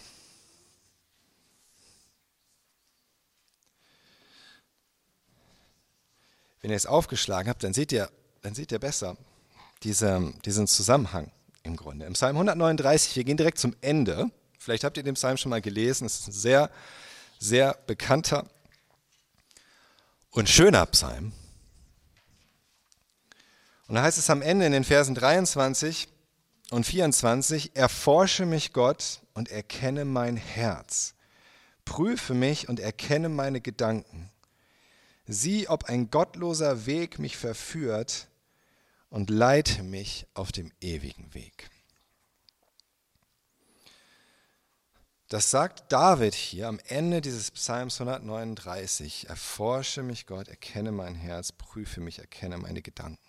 [6.61, 8.09] Wenn ihr es aufgeschlagen habt, dann seht ihr,
[8.41, 9.17] dann seht ihr besser
[9.83, 11.31] diese, diesen Zusammenhang
[11.63, 12.05] im Grunde.
[12.05, 14.31] Im Psalm 139, wir gehen direkt zum Ende.
[14.59, 16.05] Vielleicht habt ihr den Psalm schon mal gelesen.
[16.05, 16.71] Es ist ein sehr,
[17.39, 18.49] sehr bekannter
[20.31, 21.31] und schöner Psalm.
[23.87, 26.09] Und da heißt es am Ende in den Versen 23
[26.71, 31.13] und 24, erforsche mich Gott und erkenne mein Herz.
[31.85, 34.29] Prüfe mich und erkenne meine Gedanken.
[35.27, 38.29] Sieh, ob ein gottloser Weg mich verführt
[39.09, 41.69] und leite mich auf dem ewigen Weg.
[45.27, 49.27] Das sagt David hier am Ende dieses Psalms 139.
[49.27, 53.19] Erforsche mich, Gott, erkenne mein Herz, prüfe mich, erkenne meine Gedanken.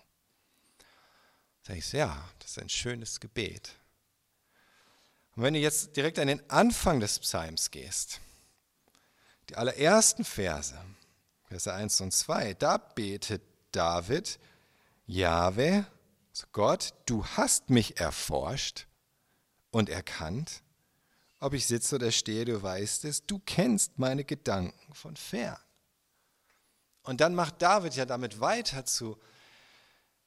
[1.63, 3.71] Da sage ich, ja, das ist ein schönes Gebet.
[5.35, 8.21] Und wenn du jetzt direkt an den Anfang des Psalms gehst,
[9.49, 10.79] die allerersten Verse,
[11.49, 14.39] Verse 1 und 2, da betet David,
[15.05, 15.85] Jahwe,
[16.29, 18.87] also Gott, du hast mich erforscht
[19.71, 20.63] und erkannt
[21.39, 25.57] ob ich sitze oder stehe, du weißt es, du kennst meine Gedanken von fern.
[27.03, 29.17] Und dann macht David ja damit weiter zu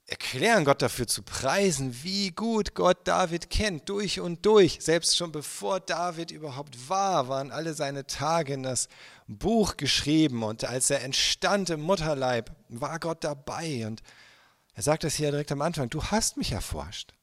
[0.06, 4.78] erklären, Gott dafür zu preisen, wie gut Gott David kennt, durch und durch.
[4.80, 8.88] Selbst schon bevor David überhaupt war, waren alle seine Tage in das
[9.38, 13.86] Buch geschrieben und als er entstand im Mutterleib, war Gott dabei.
[13.86, 14.02] Und
[14.74, 17.14] er sagt das hier direkt am Anfang, du hast mich erforscht.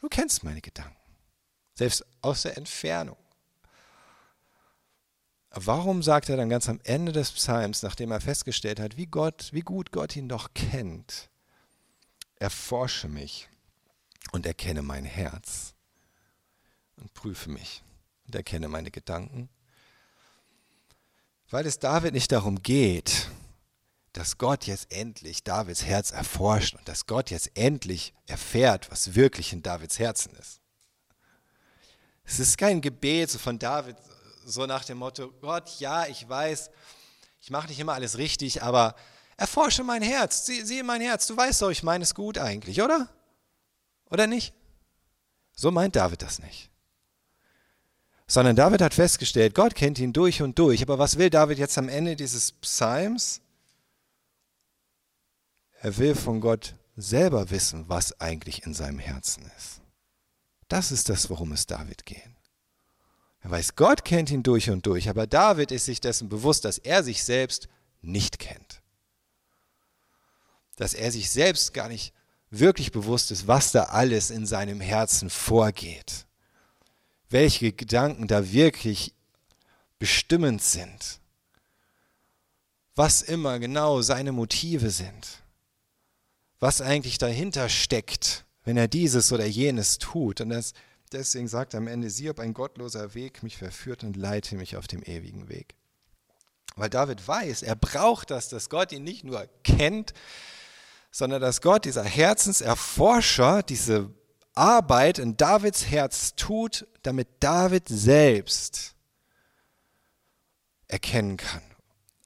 [0.00, 0.96] Du kennst meine Gedanken
[1.80, 3.16] selbst aus der Entfernung.
[5.50, 9.48] Warum sagt er dann ganz am Ende des Psalms, nachdem er festgestellt hat, wie Gott,
[9.52, 11.30] wie gut Gott ihn doch kennt,
[12.36, 13.48] erforsche mich
[14.32, 15.74] und erkenne mein Herz
[16.96, 17.82] und prüfe mich
[18.26, 19.48] und erkenne meine Gedanken?
[21.50, 23.28] Weil es David nicht darum geht,
[24.12, 29.52] dass Gott jetzt endlich Davids Herz erforscht und dass Gott jetzt endlich erfährt, was wirklich
[29.52, 30.60] in Davids Herzen ist.
[32.22, 33.96] Es ist kein Gebet von David,
[34.46, 36.70] so nach dem Motto, Gott, ja, ich weiß,
[37.40, 38.94] ich mache nicht immer alles richtig, aber
[39.36, 42.82] erforsche mein Herz, sieh, siehe mein Herz, du weißt doch, ich meine es gut eigentlich,
[42.82, 43.08] oder?
[44.08, 44.54] Oder nicht?
[45.56, 46.69] So meint David das nicht.
[48.30, 50.82] Sondern David hat festgestellt, Gott kennt ihn durch und durch.
[50.82, 53.40] Aber was will David jetzt am Ende dieses Psalms?
[55.80, 59.80] Er will von Gott selber wissen, was eigentlich in seinem Herzen ist.
[60.68, 62.22] Das ist das, worum es David geht.
[63.40, 66.78] Er weiß, Gott kennt ihn durch und durch, aber David ist sich dessen bewusst, dass
[66.78, 67.66] er sich selbst
[68.00, 68.80] nicht kennt.
[70.76, 72.14] Dass er sich selbst gar nicht
[72.48, 76.26] wirklich bewusst ist, was da alles in seinem Herzen vorgeht.
[77.30, 79.14] Welche Gedanken da wirklich
[79.98, 81.20] bestimmend sind.
[82.94, 85.42] Was immer genau seine Motive sind.
[86.58, 90.40] Was eigentlich dahinter steckt wenn er dieses oder jenes tut.
[90.40, 90.74] Und das,
[91.12, 94.76] deswegen sagt er am Ende, sieh, ob ein gottloser Weg mich verführt und leite mich
[94.76, 95.74] auf dem ewigen Weg.
[96.76, 100.14] Weil David weiß, er braucht das, dass Gott ihn nicht nur kennt,
[101.10, 104.10] sondern dass Gott, dieser Herzenserforscher, diese
[104.54, 108.94] Arbeit in Davids Herz tut, damit David selbst
[110.88, 111.62] erkennen kann,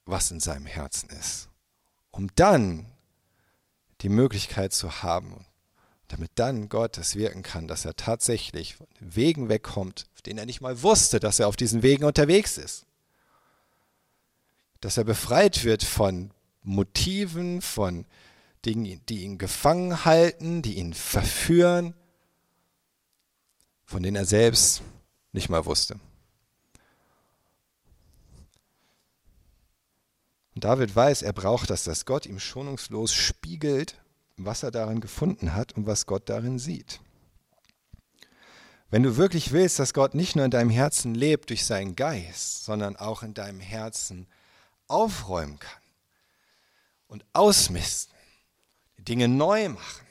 [0.05, 1.49] was in seinem Herzen ist.
[2.11, 2.87] Um dann
[4.01, 5.47] die Möglichkeit zu haben,
[6.09, 10.47] damit dann Gott es wirken kann, dass er tatsächlich von Wegen wegkommt, auf denen er
[10.47, 12.87] nicht mal wusste, dass er auf diesen Wegen unterwegs ist.
[14.81, 16.31] Dass er befreit wird von
[16.63, 18.07] Motiven, von
[18.65, 21.95] Dingen, die ihn gefangen halten, die ihn verführen,
[23.85, 24.83] von denen er selbst
[25.33, 25.99] nicht mal wusste.
[30.55, 34.01] Und David weiß, er braucht das, dass Gott ihm schonungslos spiegelt,
[34.37, 37.01] was er darin gefunden hat und was Gott darin sieht.
[38.91, 42.65] Wenn du wirklich willst, dass Gott nicht nur in deinem Herzen lebt durch seinen Geist,
[42.65, 44.29] sondern auch in deinem Herzen
[44.87, 45.83] aufräumen kann
[47.09, 48.15] und ausmisten,
[48.99, 50.07] die Dinge neu machen,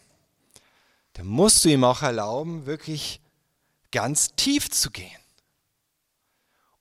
[1.14, 3.22] dann musst du ihm auch erlauben, wirklich
[3.94, 5.22] ganz tief zu gehen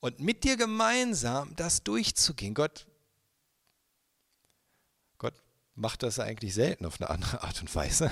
[0.00, 2.54] und mit dir gemeinsam das durchzugehen.
[2.54, 2.86] Gott
[5.74, 8.10] macht das eigentlich selten auf eine andere Art und Weise,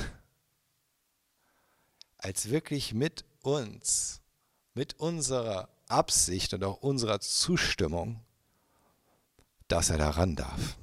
[2.18, 4.20] als wirklich mit uns,
[4.74, 8.24] mit unserer Absicht und auch unserer Zustimmung,
[9.68, 10.76] dass er daran darf.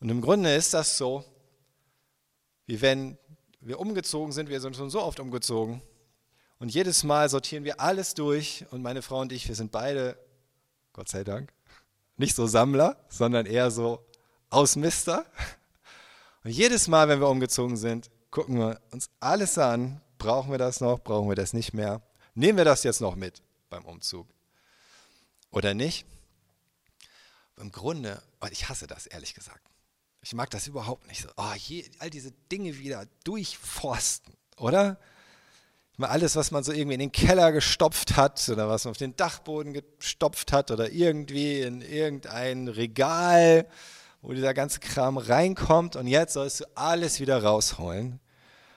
[0.00, 1.24] Und im Grunde ist das so,
[2.66, 3.18] wie wenn
[3.60, 5.82] wir umgezogen sind, wir sind schon so oft umgezogen
[6.58, 10.18] und jedes Mal sortieren wir alles durch und meine Frau und ich, wir sind beide,
[10.92, 11.52] Gott sei Dank,
[12.16, 14.04] nicht so Sammler, sondern eher so
[14.48, 15.26] Ausmister.
[16.44, 20.00] Und jedes Mal, wenn wir umgezogen sind, gucken wir uns alles an.
[20.18, 21.00] Brauchen wir das noch?
[21.00, 22.00] Brauchen wir das nicht mehr?
[22.34, 24.26] Nehmen wir das jetzt noch mit beim Umzug?
[25.50, 26.06] Oder nicht?
[27.58, 29.70] Im Grunde, und ich hasse das ehrlich gesagt.
[30.22, 31.28] Ich mag das überhaupt nicht so.
[31.36, 34.98] Oh, je, all diese Dinge wieder durchforsten, oder?
[35.98, 39.16] Alles, was man so irgendwie in den Keller gestopft hat oder was man auf den
[39.16, 43.66] Dachboden gestopft hat oder irgendwie in irgendein Regal
[44.26, 48.18] wo dieser ganze Kram reinkommt und jetzt sollst du alles wieder rausholen,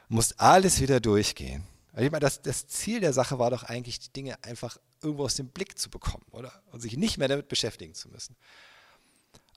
[0.07, 1.63] musst alles wieder durchgehen.
[1.91, 5.23] Also ich meine, das, das Ziel der Sache war doch eigentlich, die Dinge einfach irgendwo
[5.25, 6.51] aus dem Blick zu bekommen, oder?
[6.71, 8.35] Und sich nicht mehr damit beschäftigen zu müssen.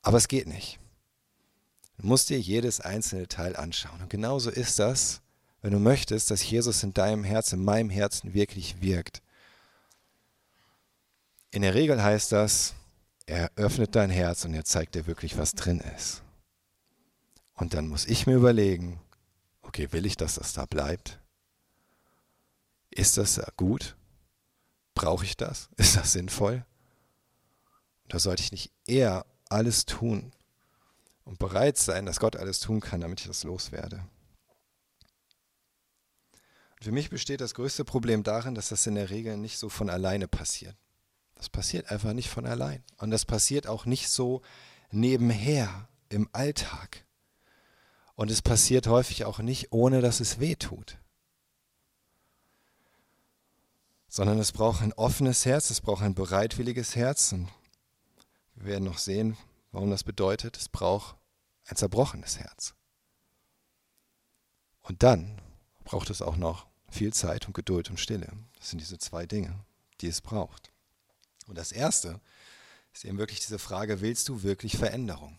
[0.00, 0.78] Aber es geht nicht.
[1.98, 4.00] Du musst dir jedes einzelne Teil anschauen.
[4.00, 5.20] Und genauso ist das,
[5.62, 9.22] wenn du möchtest, dass Jesus in deinem Herzen, in meinem Herzen wirklich wirkt.
[11.52, 12.74] In der Regel heißt das,
[13.26, 16.22] er öffnet dein Herz und er zeigt dir wirklich, was drin ist.
[17.54, 19.00] Und dann muss ich mir überlegen,
[19.62, 21.20] okay, will ich, dass das da bleibt?
[22.90, 23.96] Ist das gut?
[24.94, 25.68] Brauche ich das?
[25.76, 26.66] Ist das sinnvoll?
[28.08, 30.32] Da sollte ich nicht eher alles tun
[31.24, 34.04] und bereit sein, dass Gott alles tun kann, damit ich das loswerde.
[36.82, 39.90] Für mich besteht das größte Problem darin, dass das in der Regel nicht so von
[39.90, 40.76] alleine passiert.
[41.34, 42.82] Das passiert einfach nicht von allein.
[42.98, 44.42] Und das passiert auch nicht so
[44.90, 47.04] nebenher im Alltag.
[48.14, 50.98] Und es passiert häufig auch nicht, ohne dass es weh tut.
[54.08, 57.32] Sondern es braucht ein offenes Herz, es braucht ein bereitwilliges Herz.
[57.32, 57.48] Und
[58.54, 59.36] wir werden noch sehen,
[59.72, 60.56] warum das bedeutet.
[60.56, 61.16] Es braucht
[61.66, 62.74] ein zerbrochenes Herz.
[64.82, 65.40] Und dann
[65.84, 68.32] braucht es auch noch viel Zeit und Geduld und Stille.
[68.58, 69.58] Das sind diese zwei Dinge,
[70.00, 70.70] die es braucht.
[71.46, 72.20] Und das Erste
[72.92, 75.38] ist eben wirklich diese Frage, willst du wirklich Veränderung?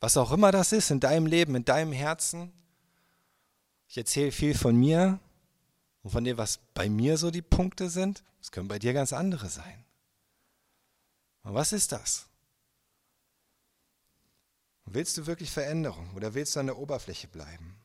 [0.00, 2.52] Was auch immer das ist in deinem Leben, in deinem Herzen.
[3.88, 5.18] Ich erzähle viel von mir
[6.02, 8.22] und von dem, was bei mir so die Punkte sind.
[8.40, 9.84] Es können bei dir ganz andere sein.
[11.42, 12.26] Und was ist das?
[14.84, 17.76] Willst du wirklich Veränderung oder willst du an der Oberfläche bleiben?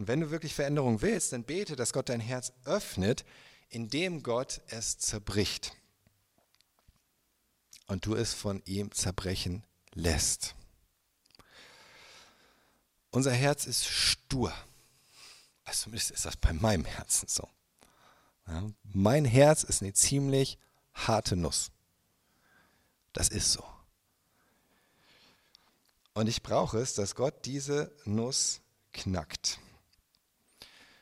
[0.00, 3.26] Und wenn du wirklich Veränderung willst, dann bete, dass Gott dein Herz öffnet,
[3.68, 5.76] indem Gott es zerbricht
[7.86, 10.54] und du es von ihm zerbrechen lässt.
[13.10, 14.54] Unser Herz ist stur.
[15.64, 17.46] Also zumindest ist das bei meinem Herzen so.
[18.46, 20.56] Ja, mein Herz ist eine ziemlich
[20.94, 21.72] harte Nuss.
[23.12, 23.62] Das ist so.
[26.14, 28.62] Und ich brauche es, dass Gott diese Nuss
[28.94, 29.60] knackt.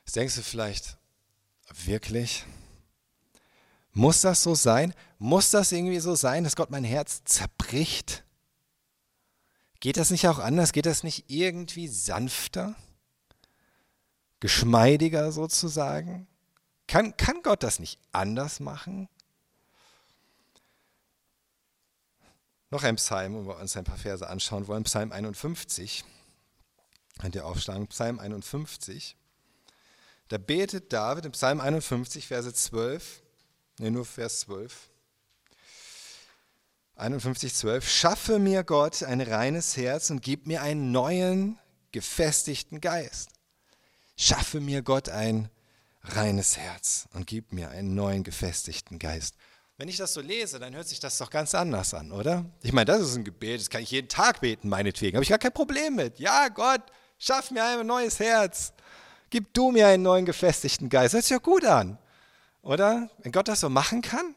[0.09, 0.97] Jetzt denkst du vielleicht,
[1.85, 2.47] wirklich?
[3.93, 4.95] Muss das so sein?
[5.19, 8.25] Muss das irgendwie so sein, dass Gott mein Herz zerbricht?
[9.81, 10.73] Geht das nicht auch anders?
[10.73, 12.75] Geht das nicht irgendwie sanfter?
[14.41, 16.27] Geschmeidiger sozusagen?
[16.87, 19.11] Kann, kann Gott das nicht anders machen?
[22.71, 24.85] Noch ein Psalm, wo wir uns ein paar Verse anschauen wollen.
[24.85, 26.03] Psalm 51.
[27.19, 27.89] Könnt ihr aufschlagen?
[27.89, 29.15] Psalm 51.
[30.29, 33.23] Da betet David im Psalm 51, Verse 12
[33.79, 34.91] Nee, nur Vers 12.
[36.97, 41.59] 51,12 Schaffe mir Gott ein reines Herz und gib mir einen neuen,
[41.93, 43.31] gefestigten Geist.
[44.17, 45.49] Schaffe mir Gott ein
[46.03, 49.37] reines Herz und gib mir einen neuen, gefestigten Geist.
[49.77, 52.45] Wenn ich das so lese, dann hört sich das doch ganz anders an, oder?
[52.63, 55.17] Ich meine, das ist ein Gebet, das kann ich jeden Tag beten, meinetwegen.
[55.17, 56.19] Habe ich gar kein Problem mit.
[56.19, 56.83] Ja, Gott,
[57.17, 58.73] schaff mir ein neues Herz.
[59.31, 61.07] Gib du mir einen neuen, gefestigten Geist.
[61.07, 61.99] Das hört sich ja gut an,
[62.63, 63.11] oder?
[63.19, 64.35] Wenn Gott das so machen kann,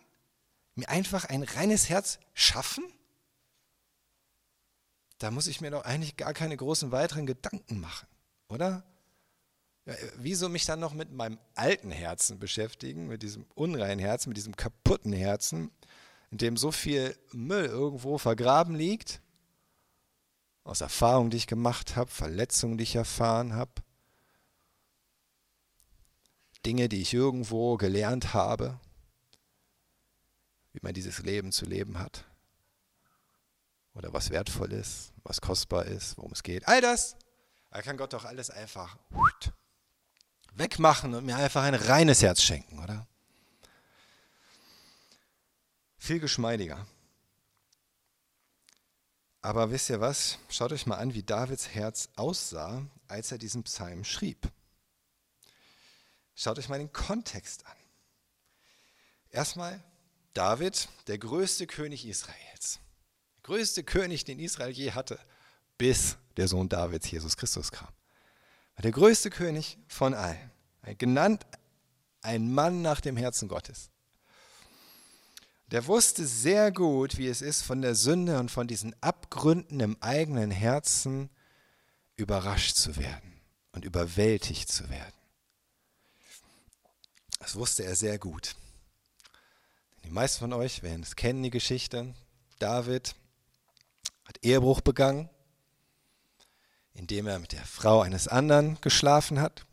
[0.76, 2.84] mir einfach ein reines Herz schaffen,
[5.18, 8.08] da muss ich mir doch eigentlich gar keine großen weiteren Gedanken machen,
[8.48, 8.84] oder?
[10.18, 14.56] Wieso mich dann noch mit meinem alten Herzen beschäftigen, mit diesem unreinen Herzen, mit diesem
[14.56, 15.72] kaputten Herzen,
[16.32, 19.22] in dem so viel Müll irgendwo vergraben liegt,
[20.64, 23.72] aus Erfahrungen, die ich gemacht habe, Verletzungen, die ich erfahren habe,
[26.66, 28.80] Dinge, die ich irgendwo gelernt habe,
[30.74, 32.26] wie man dieses Leben zu leben hat.
[33.94, 36.68] Oder was wertvoll ist, was kostbar ist, worum es geht.
[36.68, 37.16] All das,
[37.72, 38.98] da kann Gott doch alles einfach
[40.54, 43.08] wegmachen und mir einfach ein reines Herz schenken, oder?
[45.98, 46.86] Viel geschmeidiger.
[49.42, 50.38] Aber wisst ihr was?
[50.50, 54.52] Schaut euch mal an, wie Davids Herz aussah, als er diesen Psalm schrieb.
[56.42, 57.78] Schaut euch mal den Kontext an.
[59.30, 59.84] Erstmal
[60.34, 62.80] David, der größte König Israels.
[63.36, 65.20] Der größte König, den Israel je hatte,
[65.78, 67.90] bis der Sohn Davids, Jesus Christus, kam
[68.76, 70.50] war der größte König von allen.
[70.98, 71.46] Genannt
[72.24, 73.92] ein Mann nach dem Herzen Gottes.
[75.68, 79.96] Der wusste sehr gut, wie es ist, von der Sünde und von diesen Abgründen im
[80.02, 81.30] eigenen Herzen
[82.16, 83.40] überrascht zu werden
[83.74, 85.21] und überwältigt zu werden.
[87.42, 88.56] Das wusste er sehr gut.
[90.06, 92.16] Die meisten von euch werden es kennen, die Geschichte.
[92.58, 93.14] David
[94.26, 95.30] hat Ehebruch begangen
[96.94, 99.66] indem er mit der Frau eines anderen geschlafen hat,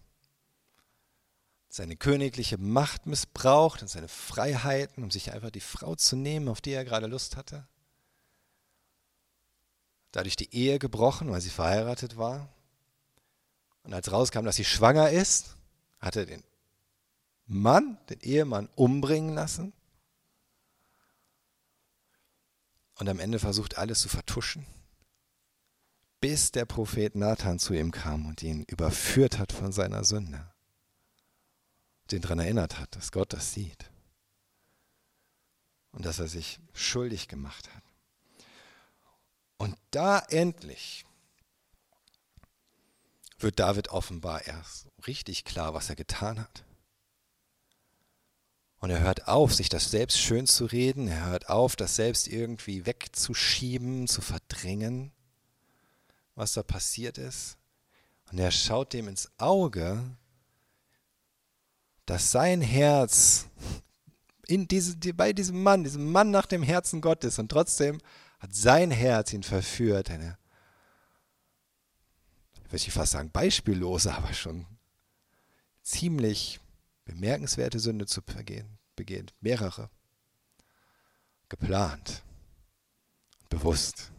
[1.68, 6.61] seine königliche Macht missbraucht und seine Freiheiten, um sich einfach die Frau zu nehmen, auf
[6.61, 7.66] die er gerade Lust hatte.
[10.12, 12.48] Dadurch die Ehe gebrochen, weil sie verheiratet war.
[13.83, 15.57] Und als rauskam, dass sie schwanger ist,
[16.00, 16.42] hat er den
[17.48, 19.72] Mann, den Ehemann, umbringen lassen.
[22.94, 24.66] Und am Ende versucht, alles zu vertuschen
[26.20, 30.52] bis der Prophet Nathan zu ihm kam und ihn überführt hat von seiner Sünde.
[32.11, 33.90] Den daran erinnert hat, dass Gott das sieht.
[35.92, 37.82] Und dass er sich schuldig gemacht hat.
[39.58, 41.04] Und da endlich
[43.38, 46.64] wird David offenbar erst richtig klar, was er getan hat.
[48.80, 51.08] Und er hört auf, sich das selbst schön zu reden.
[51.08, 55.12] Er hört auf, das selbst irgendwie wegzuschieben, zu verdrängen
[56.38, 57.58] was da passiert ist.
[58.30, 60.02] Und er schaut dem ins Auge,
[62.06, 63.46] dass sein Herz
[64.46, 68.00] in diese, bei diesem Mann, diesem Mann nach dem Herzen Gottes, und trotzdem
[68.38, 70.38] hat sein Herz ihn verführt, eine,
[72.64, 74.64] ich würde fast sagen, beispiellose, aber schon
[75.82, 76.60] ziemlich
[77.09, 79.31] bemerkenswerte Sünde zu begehen, begehen.
[79.40, 79.90] Mehrere.
[81.49, 82.23] Geplant.
[83.49, 84.12] Bewusst.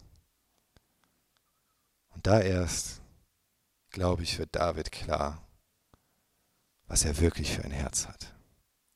[2.10, 3.02] Und da erst,
[3.92, 5.48] glaube ich, wird David klar,
[6.88, 8.34] was er wirklich für ein Herz hat.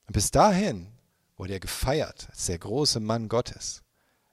[0.08, 0.92] Und bis dahin
[1.38, 3.84] wurde er gefeiert als der große Mann Gottes.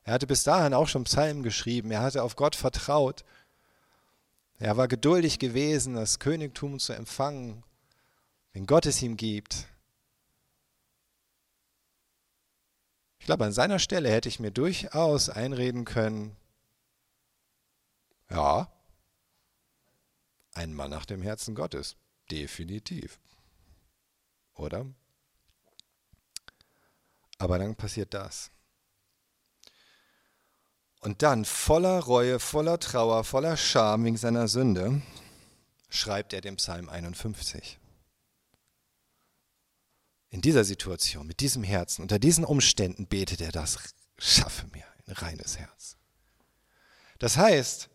[0.04, 3.24] Er hatte bis dahin auch schon Psalmen geschrieben, er hatte auf Gott vertraut.
[4.58, 7.62] Er war geduldig gewesen, das Königtum zu empfangen,
[8.52, 9.66] wenn Gott es ihm gibt.
[13.18, 16.36] Ich glaube, an seiner Stelle hätte ich mir durchaus einreden können,
[18.30, 18.70] ja,
[20.54, 21.96] ein Mann nach dem Herzen Gottes.
[22.30, 23.18] Definitiv.
[24.54, 24.86] Oder?
[27.38, 28.50] Aber dann passiert das.
[31.00, 35.00] Und dann, voller Reue, voller Trauer, voller Scham wegen seiner Sünde,
[35.88, 37.79] schreibt er den Psalm 51.
[40.30, 43.78] In dieser Situation, mit diesem Herzen, unter diesen Umständen betet er das,
[44.16, 45.96] schaffe mir ein reines Herz.
[47.18, 47.90] Das heißt,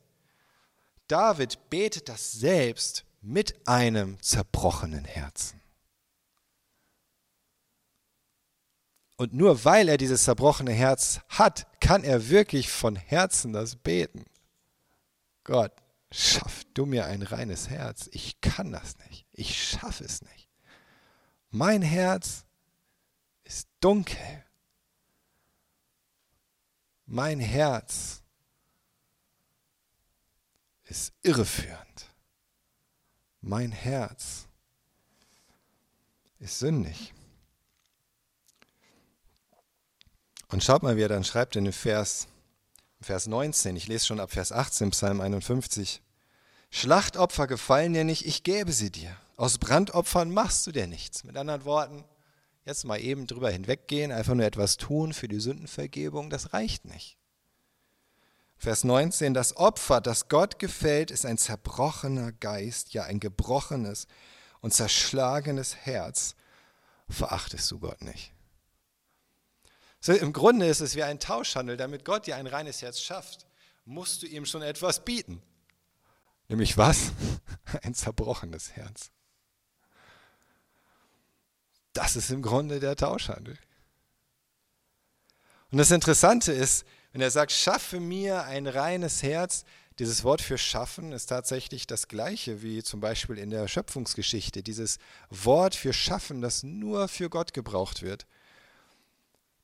[1.07, 5.61] David betet das selbst mit einem zerbrochenen Herzen.
[9.17, 14.25] Und nur weil er dieses zerbrochene Herz hat, kann er wirklich von Herzen das beten.
[15.45, 15.71] Gott,
[16.11, 18.09] schaff du mir ein reines Herz.
[18.11, 19.25] Ich kann das nicht.
[19.31, 20.44] Ich schaffe es nicht.
[21.55, 22.43] Mein Herz
[23.45, 24.43] ist dunkel.
[27.05, 28.21] mein Herz
[30.83, 32.09] ist irreführend.
[33.39, 34.49] Mein Herz
[36.39, 37.13] ist sündig.
[40.49, 42.27] Und schaut mal, wie er dann schreibt in dem Vers,
[42.99, 46.01] Vers 19, ich lese schon ab Vers 18, Psalm 51.
[46.69, 49.15] Schlachtopfer gefallen dir nicht, ich gebe sie dir.
[49.37, 51.23] Aus Brandopfern machst du dir nichts.
[51.23, 52.05] Mit anderen Worten,
[52.63, 57.17] jetzt mal eben drüber hinweggehen, einfach nur etwas tun für die Sündenvergebung, das reicht nicht.
[58.57, 64.07] Vers 19, das Opfer, das Gott gefällt, ist ein zerbrochener Geist, ja ein gebrochenes
[64.61, 66.35] und zerschlagenes Herz.
[67.09, 68.31] Verachtest du Gott nicht.
[69.99, 71.77] So, Im Grunde ist es wie ein Tauschhandel.
[71.77, 73.45] Damit Gott dir ein reines Herz schafft,
[73.83, 75.41] musst du ihm schon etwas bieten.
[76.47, 77.11] Nämlich was?
[77.81, 79.11] Ein zerbrochenes Herz.
[81.95, 83.57] Das ist im Grunde der Tauschhandel.
[85.71, 89.63] Und das Interessante ist, wenn er sagt, schaffe mir ein reines Herz,
[89.97, 94.61] dieses Wort für schaffen ist tatsächlich das gleiche wie zum Beispiel in der Schöpfungsgeschichte.
[94.61, 94.97] Dieses
[95.29, 98.27] Wort für schaffen, das nur für Gott gebraucht wird.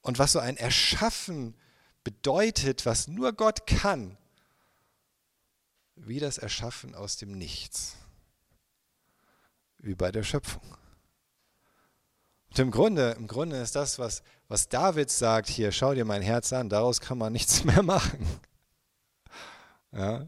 [0.01, 1.53] Und was so ein Erschaffen
[2.05, 4.17] bedeutet, was nur Gott kann,
[5.95, 7.97] wie das Erschaffen aus dem Nichts,
[9.79, 10.80] wie bei der Schöpfung.
[12.52, 16.22] Und im Grunde, im Grunde ist das, was, was David sagt, hier, schau dir mein
[16.22, 18.41] Herz an, daraus kann man nichts mehr machen.
[19.93, 20.28] Ja.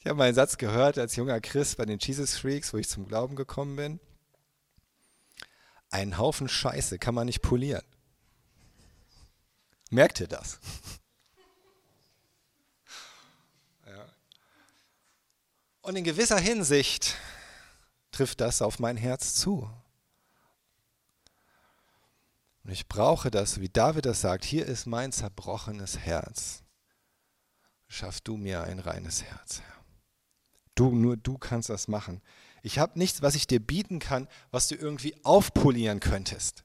[0.00, 2.88] Ich habe mal einen Satz gehört als junger Christ bei den Jesus Freaks, wo ich
[2.88, 4.00] zum Glauben gekommen bin.
[5.90, 7.84] Einen Haufen Scheiße kann man nicht polieren.
[9.90, 10.58] Merkt ihr das?
[13.86, 14.06] Ja.
[15.82, 17.16] Und in gewisser Hinsicht
[18.10, 19.68] trifft das auf mein Herz zu.
[22.64, 26.62] Und ich brauche das, wie David das sagt, hier ist mein zerbrochenes Herz.
[27.88, 29.84] Schaff du mir ein reines Herz, Herr.
[30.74, 32.22] Du, nur du kannst das machen.
[32.62, 36.64] Ich habe nichts, was ich dir bieten kann, was du irgendwie aufpolieren könntest.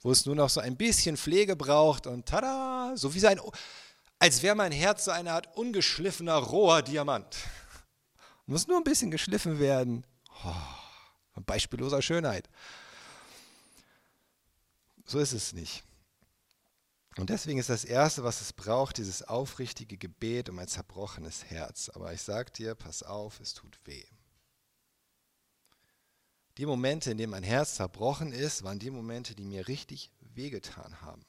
[0.00, 3.40] Wo es nur noch so ein bisschen Pflege braucht und tada, so wie sein,
[4.18, 7.36] als wäre mein Herz so eine Art ungeschliffener, roher Diamant.
[8.46, 10.06] Muss nur ein bisschen geschliffen werden.
[10.44, 12.48] Oh, beispielloser Schönheit.
[15.06, 15.84] So ist es nicht.
[17.16, 21.88] Und deswegen ist das Erste, was es braucht, dieses aufrichtige Gebet um ein zerbrochenes Herz.
[21.88, 24.04] Aber ich sage dir, pass auf, es tut weh.
[26.58, 31.00] Die Momente, in denen mein Herz zerbrochen ist, waren die Momente, die mir richtig wehgetan
[31.00, 31.24] haben.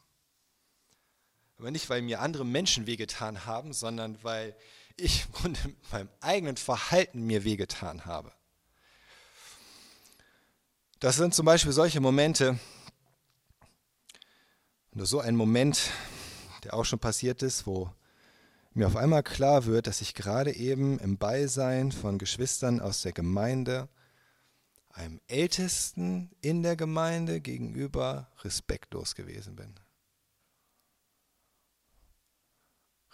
[1.57, 4.55] Aber nicht, weil mir andere Menschen wehgetan haben, sondern weil
[4.95, 8.31] ich im Grunde mit meinem eigenen Verhalten mir wehgetan habe.
[10.99, 12.59] Das sind zum Beispiel solche Momente,
[14.97, 15.91] nur so ein Moment,
[16.63, 17.93] der auch schon passiert ist, wo
[18.73, 23.11] mir auf einmal klar wird, dass ich gerade eben im Beisein von Geschwistern aus der
[23.11, 23.89] Gemeinde
[24.89, 29.75] einem Ältesten in der Gemeinde gegenüber respektlos gewesen bin.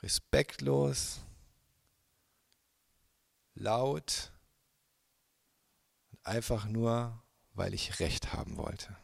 [0.01, 1.19] Respektlos,
[3.55, 4.31] laut,
[6.23, 7.21] einfach nur,
[7.53, 8.95] weil ich Recht haben wollte.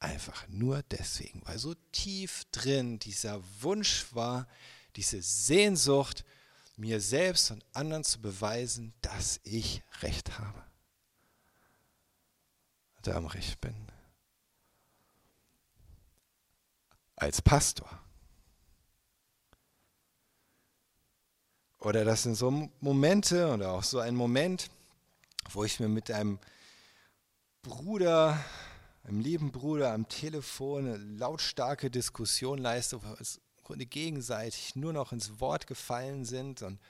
[0.00, 4.48] Einfach nur deswegen, weil so tief drin dieser Wunsch war,
[4.96, 6.24] diese Sehnsucht,
[6.76, 10.64] mir selbst und anderen zu beweisen, dass ich Recht habe.
[13.02, 13.74] Da am Recht bin.
[17.16, 18.00] Als Pastor.
[21.78, 24.70] Oder das sind so Momente oder auch so ein Moment,
[25.50, 26.38] wo ich mir mit einem
[27.62, 28.42] Bruder
[29.02, 35.12] einem lieben Bruder am Telefon eine lautstarke Diskussion leiste, wo im Grunde gegenseitig nur noch
[35.12, 36.80] ins Wort gefallen sind und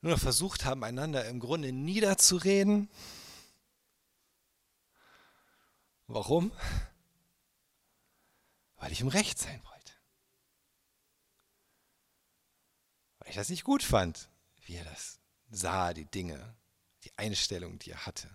[0.00, 2.88] nur noch versucht haben, einander im Grunde niederzureden.
[6.06, 6.52] Warum?
[8.76, 9.92] Weil ich im Recht sein wollte.
[13.18, 14.30] Weil ich das nicht gut fand,
[14.62, 15.18] wie er das
[15.50, 16.56] sah, die Dinge,
[17.04, 18.30] die Einstellung, die er hatte.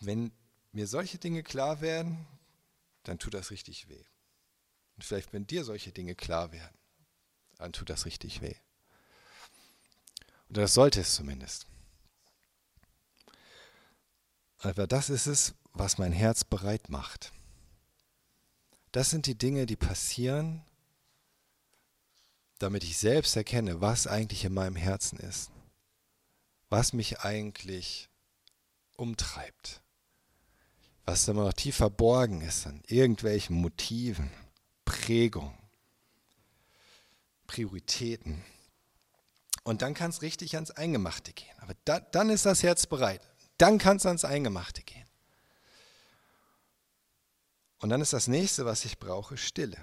[0.00, 0.32] Wenn
[0.72, 2.26] mir solche Dinge klar werden,
[3.02, 4.04] dann tut das richtig weh.
[4.96, 6.76] Und vielleicht, wenn dir solche Dinge klar werden,
[7.56, 8.54] dann tut das richtig weh.
[10.50, 11.66] Oder das sollte es zumindest.
[14.58, 17.32] Aber das ist es, was mein Herz bereit macht.
[18.92, 20.64] Das sind die Dinge, die passieren,
[22.58, 25.50] damit ich selbst erkenne, was eigentlich in meinem Herzen ist,
[26.70, 28.08] was mich eigentlich
[28.96, 29.82] umtreibt
[31.08, 34.30] was immer noch tief verborgen ist an irgendwelchen Motiven,
[34.84, 35.56] Prägungen,
[37.46, 38.44] Prioritäten.
[39.62, 41.54] Und dann kann es richtig ans Eingemachte gehen.
[41.60, 43.22] Aber da, dann ist das Herz bereit.
[43.56, 45.06] Dann kann es ans Eingemachte gehen.
[47.78, 49.78] Und dann ist das nächste, was ich brauche, Stille.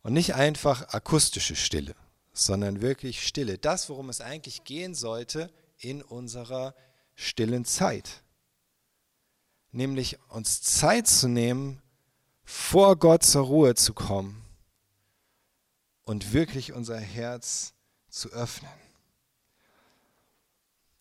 [0.00, 1.94] Und nicht einfach akustische Stille,
[2.32, 3.58] sondern wirklich Stille.
[3.58, 6.74] Das, worum es eigentlich gehen sollte in unserer
[7.14, 8.22] stillen Zeit.
[9.70, 11.82] Nämlich uns Zeit zu nehmen,
[12.44, 14.42] vor Gott zur Ruhe zu kommen
[16.04, 17.74] und wirklich unser Herz
[18.08, 18.72] zu öffnen.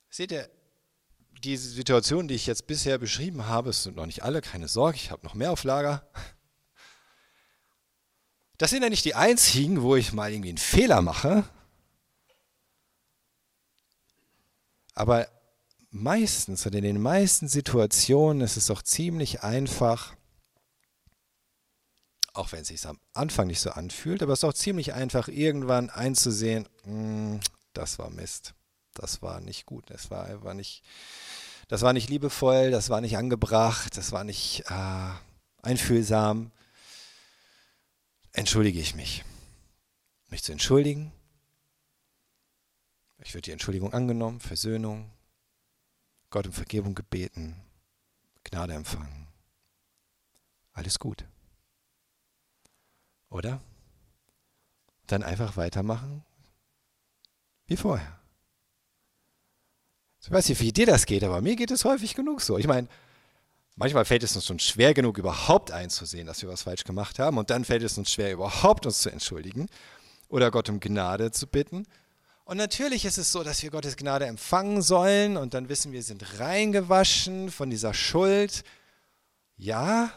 [0.09, 0.49] Seht ihr,
[1.43, 4.97] diese Situation, die ich jetzt bisher beschrieben habe, es sind noch nicht alle, keine Sorge,
[4.97, 6.05] ich habe noch mehr auf Lager.
[8.57, 11.47] Das sind ja nicht die einzigen, wo ich mal irgendwie einen Fehler mache.
[14.95, 15.29] Aber
[15.89, 20.15] meistens oder in den meisten Situationen ist es doch ziemlich einfach,
[22.33, 25.27] auch wenn es sich am Anfang nicht so anfühlt, aber es ist auch ziemlich einfach,
[25.27, 27.39] irgendwann einzusehen, hm,
[27.73, 28.53] das war Mist,
[28.93, 30.83] das war nicht gut, das war einfach nicht,
[31.67, 35.11] das war nicht liebevoll, das war nicht angebracht, das war nicht äh,
[35.61, 36.51] einfühlsam.
[38.31, 39.23] Entschuldige ich mich.
[40.29, 41.11] Mich zu entschuldigen.
[43.23, 45.11] Ich würde die Entschuldigung angenommen, Versöhnung,
[46.29, 47.55] Gott um Vergebung gebeten,
[48.43, 49.27] Gnade empfangen.
[50.73, 51.25] Alles gut.
[53.29, 53.61] Oder?
[55.07, 56.23] Dann einfach weitermachen
[57.67, 58.19] wie vorher.
[60.21, 62.57] Ich weiß nicht, wie dir das geht, aber mir geht es häufig genug so.
[62.57, 62.87] Ich meine,
[63.75, 67.37] manchmal fällt es uns schon schwer genug, überhaupt einzusehen, dass wir was falsch gemacht haben.
[67.37, 69.67] Und dann fällt es uns schwer, überhaupt uns zu entschuldigen
[70.27, 71.85] oder Gott um Gnade zu bitten.
[72.47, 76.01] Und natürlich ist es so, dass wir Gottes Gnade empfangen sollen und dann wissen wir,
[76.01, 78.63] sind reingewaschen von dieser Schuld.
[79.57, 80.13] Ja,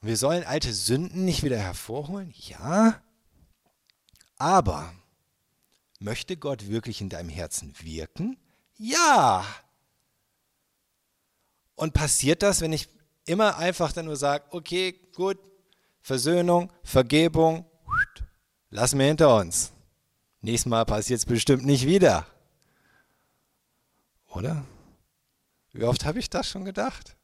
[0.00, 2.34] wir sollen alte Sünden nicht wieder hervorholen?
[2.36, 3.00] Ja.
[4.38, 4.92] Aber
[6.00, 8.36] möchte Gott wirklich in deinem Herzen wirken?
[8.76, 9.46] Ja.
[11.76, 12.88] Und passiert das, wenn ich
[13.24, 15.38] immer einfach dann nur sage, okay, gut,
[16.00, 17.64] Versöhnung, Vergebung,
[18.70, 19.70] lassen wir hinter uns.
[20.40, 22.26] Nächstes Mal passiert es bestimmt nicht wieder.
[24.28, 24.64] Oder?
[25.72, 27.18] Wie oft habe ich das schon gedacht?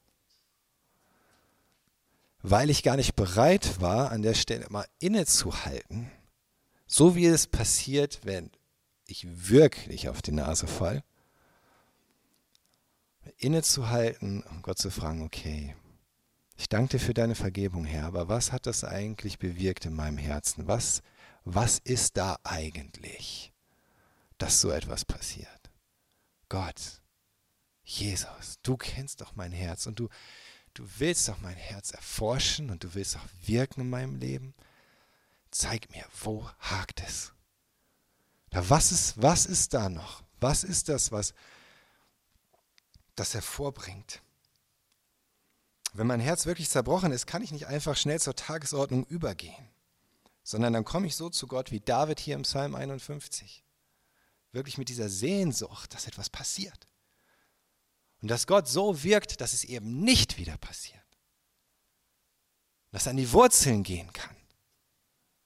[2.46, 6.10] weil ich gar nicht bereit war, an der Stelle mal innezuhalten,
[6.86, 8.50] so wie es passiert, wenn
[9.06, 11.02] ich wirklich auf die Nase fall,
[13.38, 15.74] innezuhalten und Gott zu fragen, okay,
[16.58, 20.18] ich danke dir für deine Vergebung, Herr, aber was hat das eigentlich bewirkt in meinem
[20.18, 20.68] Herzen?
[20.68, 21.02] Was,
[21.44, 23.52] was ist da eigentlich,
[24.38, 25.70] dass so etwas passiert?
[26.48, 27.02] Gott,
[27.84, 30.08] Jesus, du kennst doch mein Herz und du,
[30.72, 34.54] du willst doch mein Herz erforschen und du willst auch wirken in meinem Leben.
[35.50, 37.32] Zeig mir, wo hakt es?
[38.50, 40.22] Da, was, ist, was ist da noch?
[40.40, 41.34] Was ist das, was
[43.14, 44.22] das hervorbringt?
[45.92, 49.68] Wenn mein Herz wirklich zerbrochen ist, kann ich nicht einfach schnell zur Tagesordnung übergehen,
[50.44, 53.64] sondern dann komme ich so zu Gott wie David hier im Psalm 51.
[54.52, 56.86] Wirklich mit dieser Sehnsucht, dass etwas passiert.
[58.20, 61.02] Und dass Gott so wirkt, dass es eben nicht wieder passiert.
[62.92, 64.36] Dass er an die Wurzeln gehen kann.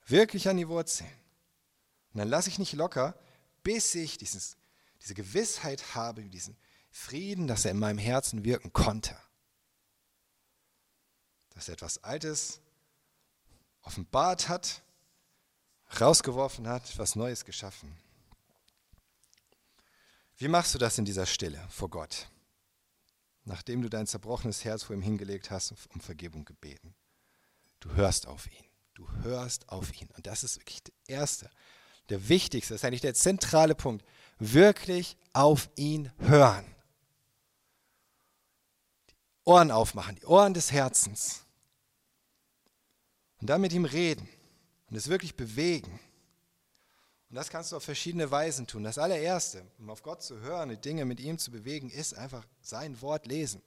[0.06, 1.10] Wirklich an die Wurzeln.
[2.12, 3.18] Und dann lasse ich nicht locker,
[3.62, 4.56] bis ich dieses,
[5.00, 6.56] diese Gewissheit habe, diesen
[6.90, 9.16] Frieden, dass er in meinem Herzen wirken konnte.
[11.50, 12.60] Dass er etwas Altes
[13.82, 14.82] offenbart hat,
[16.00, 17.96] rausgeworfen hat, was Neues geschaffen.
[20.36, 22.28] Wie machst du das in dieser Stille vor Gott?
[23.48, 26.94] nachdem du dein zerbrochenes Herz vor ihm hingelegt hast, um Vergebung gebeten.
[27.80, 28.64] Du hörst auf ihn.
[28.94, 30.08] Du hörst auf ihn.
[30.16, 31.50] Und das ist wirklich der erste,
[32.10, 34.04] der wichtigste, das ist eigentlich der zentrale Punkt.
[34.38, 36.64] Wirklich auf ihn hören.
[39.10, 39.14] Die
[39.44, 41.44] Ohren aufmachen, die Ohren des Herzens.
[43.40, 44.28] Und dann mit ihm reden
[44.88, 46.00] und es wirklich bewegen.
[47.28, 48.84] Und das kannst du auf verschiedene Weisen tun.
[48.84, 52.46] Das allererste, um auf Gott zu hören, die Dinge mit ihm zu bewegen, ist einfach
[52.62, 53.62] sein Wort lesen.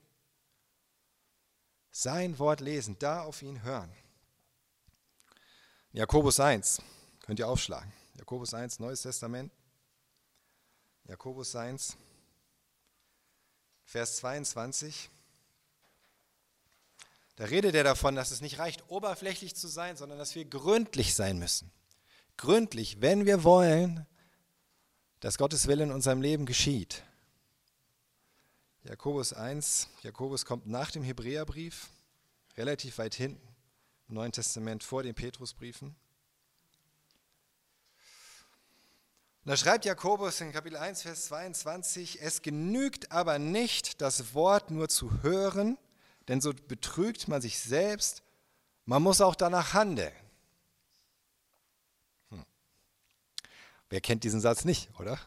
[1.92, 3.92] Sein Wort lesen, da auf ihn hören.
[5.92, 6.80] Jakobus 1,
[7.20, 7.92] könnt ihr aufschlagen.
[8.18, 9.52] Jakobus 1, Neues Testament.
[11.04, 11.96] Jakobus 1,
[13.84, 15.10] Vers 22.
[17.42, 21.16] Da redet er davon, dass es nicht reicht, oberflächlich zu sein, sondern dass wir gründlich
[21.16, 21.72] sein müssen
[22.36, 24.06] gründlich, wenn wir wollen,
[25.20, 27.02] dass Gottes Wille in unserem Leben geschieht.
[28.82, 31.88] Jakobus 1, Jakobus kommt nach dem Hebräerbrief,
[32.56, 33.46] relativ weit hinten
[34.08, 35.94] im Neuen Testament vor den Petrusbriefen.
[39.44, 44.72] Und da schreibt Jakobus in Kapitel 1, Vers 22, es genügt aber nicht, das Wort
[44.72, 45.78] nur zu hören,
[46.28, 48.22] denn so betrügt man sich selbst,
[48.84, 50.12] man muss auch danach handeln.
[52.30, 52.44] Hm.
[53.90, 55.18] Wer kennt diesen Satz nicht, oder?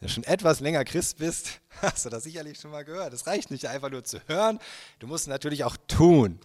[0.00, 3.12] Wenn du schon etwas länger Christ bist, hast du das sicherlich schon mal gehört.
[3.12, 4.58] Es reicht nicht einfach nur zu hören,
[4.98, 6.38] du musst es natürlich auch tun.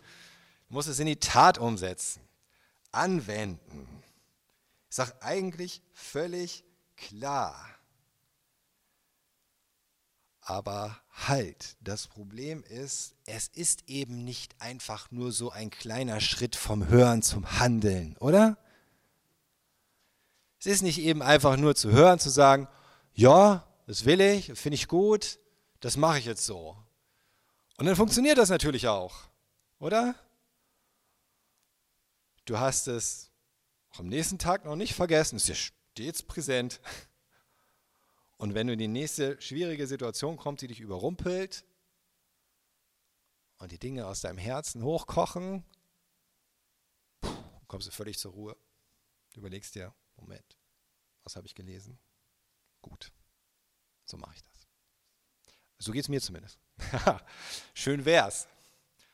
[0.70, 2.22] Du musst es in die Tat umsetzen,
[2.92, 3.88] anwenden.
[4.90, 6.64] Ich sage eigentlich völlig
[6.96, 7.73] klar.
[10.46, 16.56] Aber halt, das Problem ist, es ist eben nicht einfach nur so ein kleiner Schritt
[16.56, 18.58] vom Hören zum Handeln, oder?
[20.60, 22.68] Es ist nicht eben einfach nur zu hören, zu sagen,
[23.14, 25.40] ja, das will ich, das finde ich gut,
[25.80, 26.78] das mache ich jetzt so.
[27.78, 29.16] Und dann funktioniert das natürlich auch,
[29.80, 30.16] oder?
[32.46, 33.32] Du hast es
[33.92, 35.56] auch am nächsten Tag noch nicht vergessen, es ist dir
[35.94, 36.82] stets präsent.
[38.44, 41.64] Und wenn du in die nächste schwierige Situation kommst, die dich überrumpelt
[43.60, 45.64] und die Dinge aus deinem Herzen hochkochen,
[47.70, 48.58] kommst du völlig zur Ruhe.
[49.32, 50.58] Du überlegst dir, Moment,
[51.24, 51.98] was habe ich gelesen?
[52.82, 53.14] Gut,
[54.04, 54.68] so mache ich das.
[55.80, 56.60] So geht es mir zumindest.
[57.74, 58.50] Schön wär's.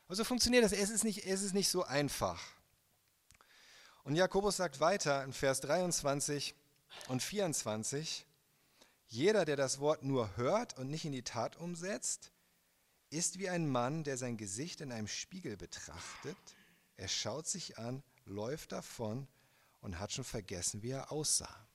[0.08, 0.72] Also funktioniert das.
[0.72, 2.42] Es ist, nicht, es ist nicht so einfach.
[4.02, 6.52] Und Jakobus sagt weiter in Vers 23
[7.06, 8.26] und 24,
[9.10, 12.30] jeder, der das Wort nur hört und nicht in die Tat umsetzt,
[13.10, 16.36] ist wie ein Mann, der sein Gesicht in einem Spiegel betrachtet.
[16.96, 19.26] Er schaut sich an, läuft davon
[19.80, 21.66] und hat schon vergessen, wie er aussah.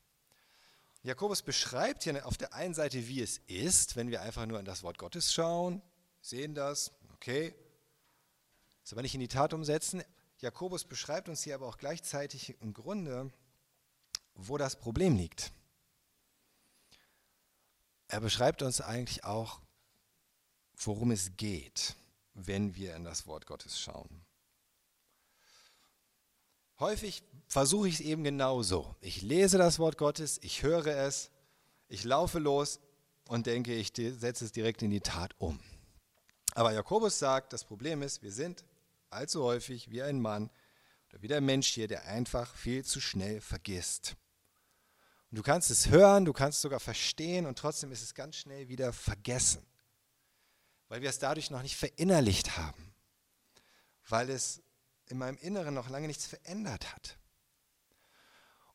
[1.03, 4.65] Jakobus beschreibt hier auf der einen Seite, wie es ist, wenn wir einfach nur in
[4.65, 5.81] das Wort Gottes schauen,
[6.21, 7.53] sehen das, okay,
[8.85, 10.03] es aber nicht in die Tat umsetzen.
[10.39, 13.29] Jakobus beschreibt uns hier aber auch gleichzeitig im Grunde,
[14.35, 15.51] wo das Problem liegt.
[18.07, 19.61] Er beschreibt uns eigentlich auch,
[20.77, 21.95] worum es geht,
[22.33, 24.25] wenn wir in das Wort Gottes schauen.
[26.79, 28.95] Häufig versuche ich es eben genauso.
[28.99, 31.31] Ich lese das Wort Gottes, ich höre es,
[31.87, 32.79] ich laufe los
[33.27, 35.59] und denke, ich setze es direkt in die Tat um.
[36.53, 38.65] Aber Jakobus sagt, das Problem ist, wir sind
[39.09, 40.49] allzu häufig wie ein Mann
[41.09, 44.15] oder wie der Mensch hier, der einfach viel zu schnell vergisst.
[45.35, 48.69] Du kannst es hören, du kannst es sogar verstehen und trotzdem ist es ganz schnell
[48.69, 49.61] wieder vergessen,
[50.87, 52.93] weil wir es dadurch noch nicht verinnerlicht haben,
[54.07, 54.61] weil es
[55.07, 57.17] in meinem Inneren noch lange nichts verändert hat.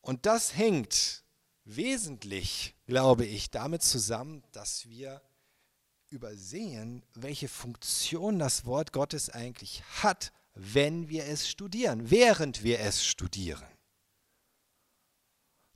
[0.02, 1.24] Und das hängt
[1.64, 5.22] wesentlich, glaube ich, damit zusammen, dass wir
[6.10, 13.02] übersehen, welche Funktion das Wort Gottes eigentlich hat, wenn wir es studieren, während wir es
[13.02, 13.64] studieren.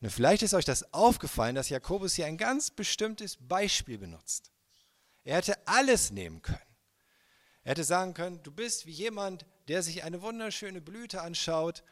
[0.04, 4.52] Und vielleicht ist euch das aufgefallen, dass Jakobus hier ein ganz bestimmtes Beispiel benutzt.
[5.22, 6.60] Er hätte alles nehmen können.
[7.62, 11.84] Er hätte sagen können, du bist wie jemand, der sich eine wunderschöne Blüte anschaut,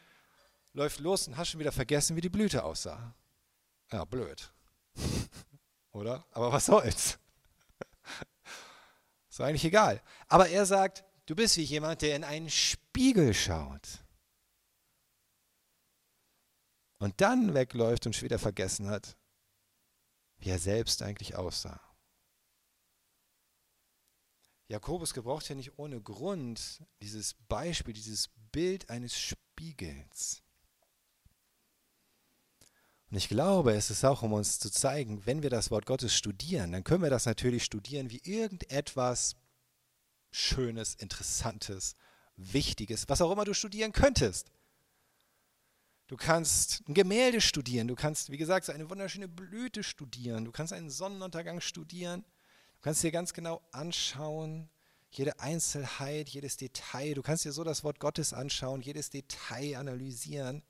[0.75, 3.15] läuft los und hast schon wieder vergessen, wie die Blüte aussah.
[3.91, 4.53] Ja, blöd.
[5.93, 6.27] Oder?
[6.33, 7.19] Aber was soll's?
[9.31, 10.03] Ist eigentlich egal.
[10.29, 14.02] Aber er sagt, du bist wie jemand, der in einen Spiegel schaut.
[17.03, 19.17] Und dann wegläuft und wieder vergessen hat,
[20.39, 21.81] wie er selbst eigentlich aussah.
[24.69, 30.45] Jakobus gebraucht ja nicht ohne Grund dieses Beispiel, dieses Bild eines Spiegels.
[33.11, 36.15] Und ich glaube, es ist auch, um uns zu zeigen, wenn wir das Wort Gottes
[36.15, 39.35] studieren, dann können wir das natürlich studieren wie irgendetwas
[40.31, 41.97] Schönes, Interessantes,
[42.37, 44.53] Wichtiges, was auch immer du studieren könntest.
[46.13, 50.75] Du kannst ein Gemälde studieren, du kannst, wie gesagt, eine wunderschöne Blüte studieren, du kannst
[50.75, 52.23] einen Sonnenuntergang studieren,
[52.83, 54.69] Du kannst dir ganz genau anschauen,
[55.13, 57.15] jede Einzelheit, jedes Detail.
[57.15, 60.63] Du kannst dir so das Wort Gottes anschauen, jedes Detail analysieren.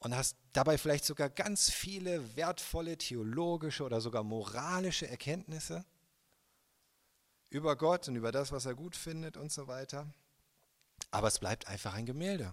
[0.00, 5.84] Und hast dabei vielleicht sogar ganz viele wertvolle theologische oder sogar moralische Erkenntnisse
[7.48, 10.12] über Gott und über das, was er gut findet und so weiter.
[11.10, 12.52] Aber es bleibt einfach ein Gemälde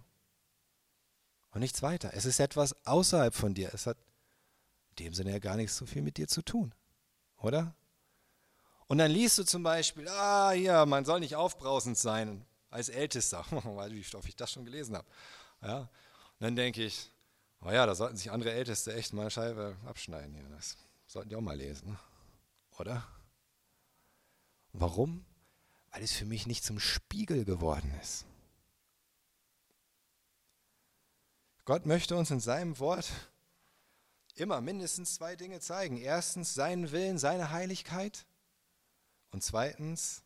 [1.51, 2.11] und nichts weiter.
[2.13, 3.71] Es ist etwas außerhalb von dir.
[3.73, 3.97] Es hat
[4.91, 6.73] in dem Sinne ja gar nichts so viel mit dir zu tun
[7.41, 7.75] oder?
[8.87, 13.45] Und dann liest du zum Beispiel, ah ja, man soll nicht aufbrausend sein als Ältester,
[13.51, 15.07] wie oft ich das schon gelesen habe.
[15.61, 15.79] Ja?
[15.79, 15.89] Und
[16.39, 17.11] dann denke ich,
[17.61, 20.47] oh ja, da sollten sich andere Älteste echt mal eine Scheibe abschneiden hier.
[20.49, 20.77] Das
[21.07, 21.97] sollten die auch mal lesen.
[22.77, 23.07] oder?
[24.73, 25.25] Warum?
[25.91, 28.25] Weil es für mich nicht zum Spiegel geworden ist.
[31.69, 33.11] Gott möchte uns in seinem Wort
[34.33, 35.97] immer mindestens zwei Dinge zeigen.
[35.97, 38.25] Erstens seinen Willen, seine Heiligkeit
[39.29, 40.23] und zweitens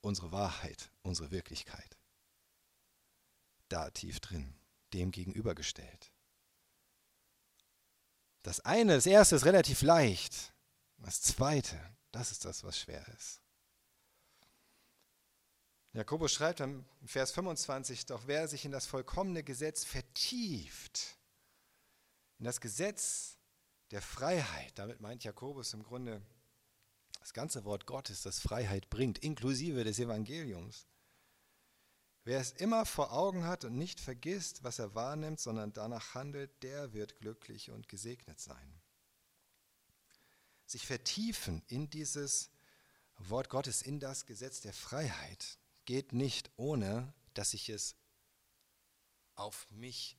[0.00, 1.98] unsere Wahrheit, unsere Wirklichkeit.
[3.68, 4.54] Da tief drin,
[4.94, 6.10] dem gegenübergestellt.
[8.44, 10.54] Das eine, das erste ist relativ leicht.
[10.96, 11.78] Das zweite,
[12.12, 13.42] das ist das, was schwer ist.
[15.96, 21.16] Jakobus schreibt im Vers 25, doch wer sich in das vollkommene Gesetz vertieft,
[22.38, 23.38] in das Gesetz
[23.92, 26.20] der Freiheit, damit meint Jakobus im Grunde
[27.20, 30.86] das ganze Wort Gottes, das Freiheit bringt, inklusive des Evangeliums.
[32.24, 36.62] Wer es immer vor Augen hat und nicht vergisst, was er wahrnimmt, sondern danach handelt,
[36.62, 38.82] der wird glücklich und gesegnet sein.
[40.66, 42.50] Sich vertiefen in dieses
[43.16, 47.96] Wort Gottes, in das Gesetz der Freiheit, geht nicht ohne, dass ich es
[49.34, 50.18] auf mich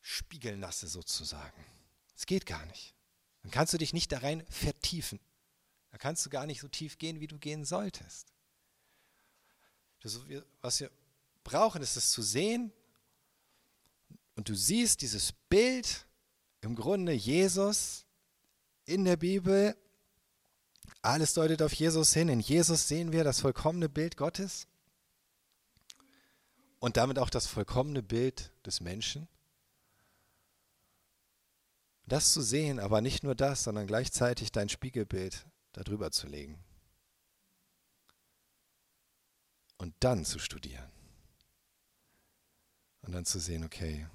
[0.00, 1.64] spiegeln lasse sozusagen.
[2.16, 2.94] Es geht gar nicht.
[3.42, 5.20] Dann kannst du dich nicht da rein vertiefen.
[5.90, 8.32] Da kannst du gar nicht so tief gehen, wie du gehen solltest.
[10.00, 10.20] Das,
[10.60, 10.90] was wir
[11.44, 12.72] brauchen, ist es zu sehen.
[14.36, 16.06] Und du siehst dieses Bild,
[16.62, 18.06] im Grunde Jesus
[18.84, 19.76] in der Bibel.
[21.02, 22.28] Alles deutet auf Jesus hin.
[22.28, 24.66] In Jesus sehen wir das vollkommene Bild Gottes
[26.78, 29.28] und damit auch das vollkommene Bild des Menschen.
[32.06, 36.58] Das zu sehen, aber nicht nur das, sondern gleichzeitig dein Spiegelbild darüber zu legen.
[39.78, 40.90] Und dann zu studieren.
[43.02, 44.06] Und dann zu sehen, okay,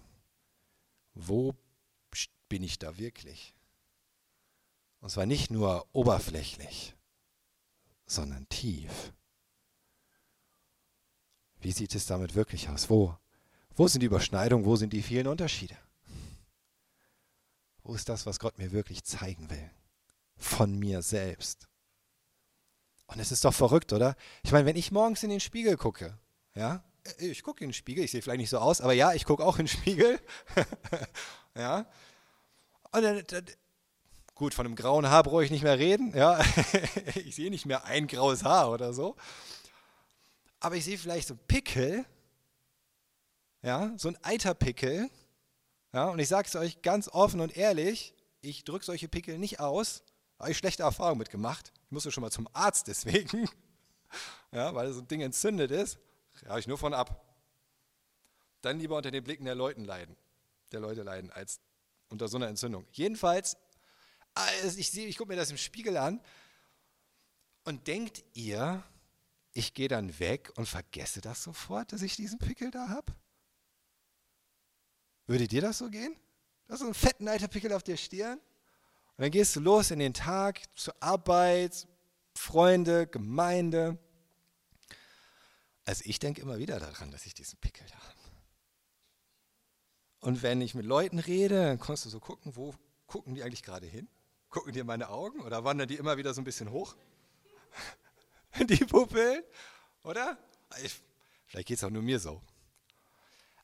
[1.13, 1.55] wo
[2.49, 3.55] bin ich da wirklich?
[5.06, 6.95] Und zwar nicht nur oberflächlich,
[8.08, 9.14] sondern tief.
[11.60, 12.89] Wie sieht es damit wirklich aus?
[12.89, 13.16] Wo,
[13.76, 14.66] wo sind die Überschneidungen?
[14.66, 15.78] Wo sind die vielen Unterschiede?
[17.84, 19.70] Wo ist das, was Gott mir wirklich zeigen will?
[20.38, 21.68] Von mir selbst.
[23.06, 24.16] Und es ist doch verrückt, oder?
[24.41, 26.18] Ich meine, wenn ich morgens in den Spiegel gucke,
[26.56, 26.84] ja,
[27.20, 29.45] ich gucke in den Spiegel, ich sehe vielleicht nicht so aus, aber ja, ich gucke
[29.45, 30.20] auch in den Spiegel.
[31.56, 31.86] ja.
[32.91, 33.45] Und dann,
[34.36, 36.39] gut, von einem grauen Haar brauche ich nicht mehr reden, ja.
[37.15, 39.15] ich sehe nicht mehr ein graues Haar oder so.
[40.59, 42.05] Aber ich sehe vielleicht so Pickel,
[43.61, 45.09] ja, so ein Eiterpickel,
[45.93, 49.59] ja, und ich sage es euch ganz offen und ehrlich, ich drücke solche Pickel nicht
[49.59, 50.03] aus,
[50.38, 51.71] habe ich schlechte Erfahrungen mitgemacht.
[51.86, 53.49] Ich musste schon mal zum Arzt deswegen,
[54.51, 55.97] ja, weil so ein Ding entzündet ist,
[56.47, 57.23] habe ich nur von ab.
[58.61, 60.17] Dann lieber unter den Blicken der Leute leiden,
[60.73, 61.61] der Leute leiden, als
[62.09, 62.86] unter so einer Entzündung.
[62.91, 63.55] Jedenfalls,
[64.36, 66.21] also ich, ich gucke mir das im Spiegel an
[67.63, 68.83] und denkt ihr,
[69.53, 73.13] ich gehe dann weg und vergesse das sofort, dass ich diesen Pickel da habe?
[75.27, 76.15] Würde dir das so gehen?
[76.67, 79.91] Du hast so einen fetten alter Pickel auf der Stirn und dann gehst du los
[79.91, 81.88] in den Tag zur Arbeit,
[82.36, 83.97] Freunde, Gemeinde.
[85.86, 88.15] Also ich denke immer wieder daran, dass ich diesen Pickel da habe.
[90.19, 92.75] Und wenn ich mit Leuten rede, dann kannst du so gucken, wo
[93.05, 94.09] gucken die eigentlich gerade hin?
[94.56, 96.95] Gucken in meine Augen oder wandern die immer wieder so ein bisschen hoch?
[98.70, 99.43] die Pupillen,
[100.01, 100.38] oder?
[100.82, 101.01] Ich,
[101.45, 102.41] vielleicht geht es auch nur mir so.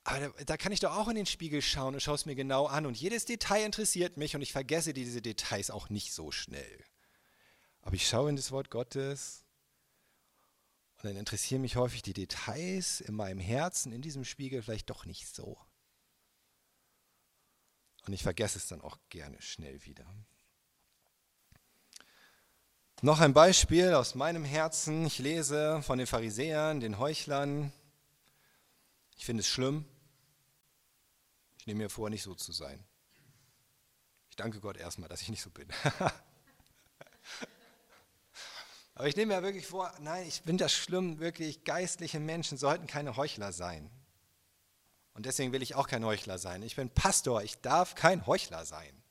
[0.04, 2.36] Aber da, da, kann ich doch auch in den Spiegel schauen und schaue es mir
[2.36, 2.86] genau an.
[2.86, 6.84] Und jedes Detail interessiert mich und ich vergesse diese Details auch nicht so schnell.
[7.84, 9.46] Aber ich schaue in das Wort Gottes
[10.98, 15.06] und dann interessieren mich häufig die Details in meinem Herzen, in diesem Spiegel vielleicht doch
[15.06, 15.58] nicht so.
[18.06, 20.06] Und ich vergesse es dann auch gerne schnell wieder.
[23.04, 25.08] Noch ein Beispiel aus meinem Herzen.
[25.08, 27.74] Ich lese von den Pharisäern, den Heuchlern,
[29.18, 29.86] ich finde es schlimm.
[31.58, 32.84] Ich nehme mir vor, nicht so zu sein.
[34.30, 35.68] Ich danke Gott erstmal, dass ich nicht so bin.
[38.93, 42.86] Aber ich nehme mir wirklich vor, nein, ich finde das schlimm, wirklich geistliche Menschen sollten
[42.86, 43.89] keine Heuchler sein.
[45.16, 46.62] Und deswegen will ich auch kein Heuchler sein.
[46.62, 49.02] Ich bin Pastor, ich darf kein Heuchler sein.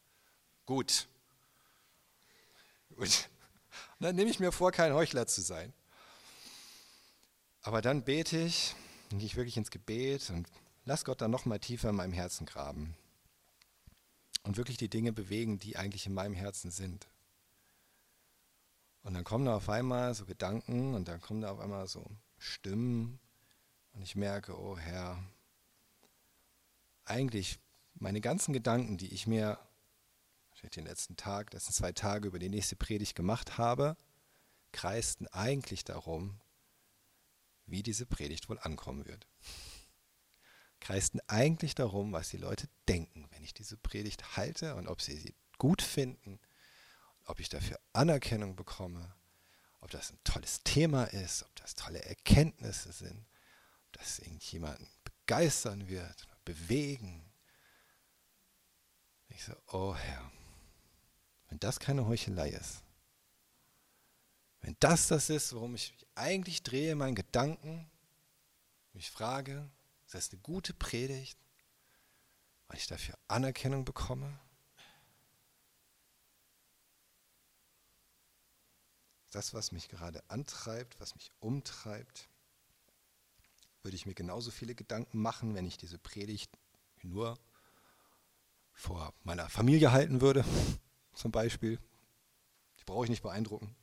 [0.64, 1.08] Gut.
[2.94, 3.28] Gut.
[4.00, 5.74] Dann nehme ich mir vor, kein Heuchler zu sein.
[7.62, 8.74] Aber dann bete ich,
[9.10, 10.48] dann gehe ich wirklich ins Gebet und
[10.86, 12.96] lass Gott dann noch mal tiefer in meinem Herzen graben
[14.42, 17.06] und wirklich die Dinge bewegen, die eigentlich in meinem Herzen sind.
[19.02, 22.04] Und dann kommen da auf einmal so Gedanken und dann kommen da auf einmal so
[22.38, 23.18] Stimmen
[23.92, 25.22] und ich merke, oh Herr,
[27.04, 27.58] eigentlich
[27.94, 29.58] meine ganzen Gedanken, die ich mir
[30.66, 33.96] ich den letzten Tag, letzten zwei Tage über die nächste Predigt gemacht habe,
[34.72, 36.40] kreisten eigentlich darum,
[37.66, 39.26] wie diese Predigt wohl ankommen wird.
[40.80, 45.16] Kreisten eigentlich darum, was die Leute denken, wenn ich diese Predigt halte und ob sie
[45.16, 46.40] sie gut finden,
[47.24, 49.14] ob ich dafür Anerkennung bekomme,
[49.80, 53.26] ob das ein tolles Thema ist, ob das tolle Erkenntnisse sind,
[53.86, 57.30] ob das irgendjemanden begeistern wird, bewegen.
[59.28, 60.32] Ich so, oh Herr,
[61.50, 62.82] wenn das keine Heuchelei ist,
[64.62, 67.90] wenn das das ist, worum ich mich eigentlich drehe, meinen Gedanken,
[68.92, 69.70] mich frage,
[70.04, 71.38] ist das eine gute Predigt,
[72.68, 74.38] weil ich dafür Anerkennung bekomme?
[79.30, 82.28] Das, was mich gerade antreibt, was mich umtreibt,
[83.82, 86.50] würde ich mir genauso viele Gedanken machen, wenn ich diese Predigt
[87.02, 87.38] nur
[88.72, 90.44] vor meiner Familie halten würde,
[91.14, 91.78] zum Beispiel.
[92.78, 93.74] Die brauche ich nicht beeindrucken.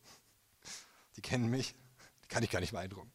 [1.15, 1.75] Die kennen mich,
[2.23, 3.11] die kann ich gar nicht beeindrucken.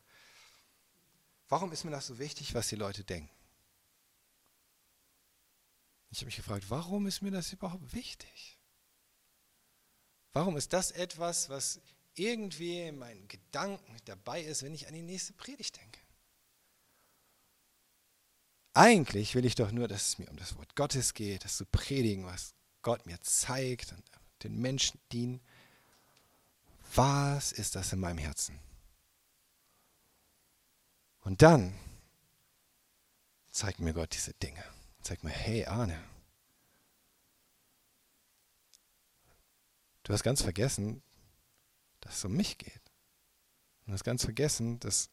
[1.49, 3.31] Warum ist mir das so wichtig, was die Leute denken?
[6.11, 8.59] Ich habe mich gefragt, warum ist mir das überhaupt wichtig?
[10.33, 11.81] Warum ist das etwas, was
[12.15, 16.01] irgendwie in meinen Gedanken dabei ist, wenn ich an die nächste Predigt denke?
[18.75, 21.67] Eigentlich will ich doch nur, dass es mir um das Wort Gottes geht, das zu
[21.67, 24.03] predigen, was Gott mir zeigt und
[24.43, 25.41] den Menschen dienen.
[26.95, 28.59] Was ist das in meinem Herzen?
[31.21, 31.75] Und dann
[33.51, 34.65] zeigt mir Gott diese Dinge.
[35.03, 36.03] Zeigt mir, hey Arne,
[40.03, 41.03] du hast ganz vergessen,
[42.01, 42.83] dass es um mich geht.
[43.87, 45.11] Du hast ganz vergessen, dass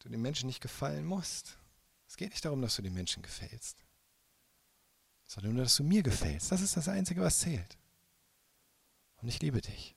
[0.00, 1.58] du den Menschen nicht gefallen musst.
[2.06, 3.76] Es geht nicht darum, dass du den Menschen gefällst,
[5.30, 6.50] sondern nur, dass du mir gefällst.
[6.50, 7.78] Das ist das Einzige, was zählt.
[9.18, 9.94] Und ich liebe dich.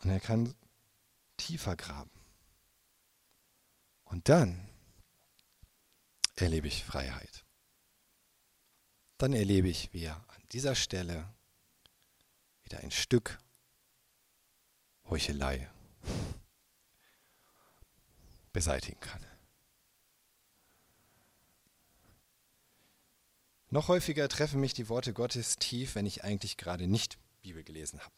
[0.00, 0.52] Und er kann
[1.36, 2.10] tiefer graben.
[4.02, 4.68] Und dann
[6.34, 7.44] erlebe ich Freiheit.
[9.16, 11.32] Dann erlebe ich, wie er an dieser Stelle
[12.64, 13.38] wieder ein Stück
[15.04, 15.70] Heuchelei
[18.52, 19.24] beseitigen kann.
[23.74, 27.98] Noch häufiger treffen mich die Worte Gottes tief, wenn ich eigentlich gerade nicht Bibel gelesen
[27.98, 28.14] habe,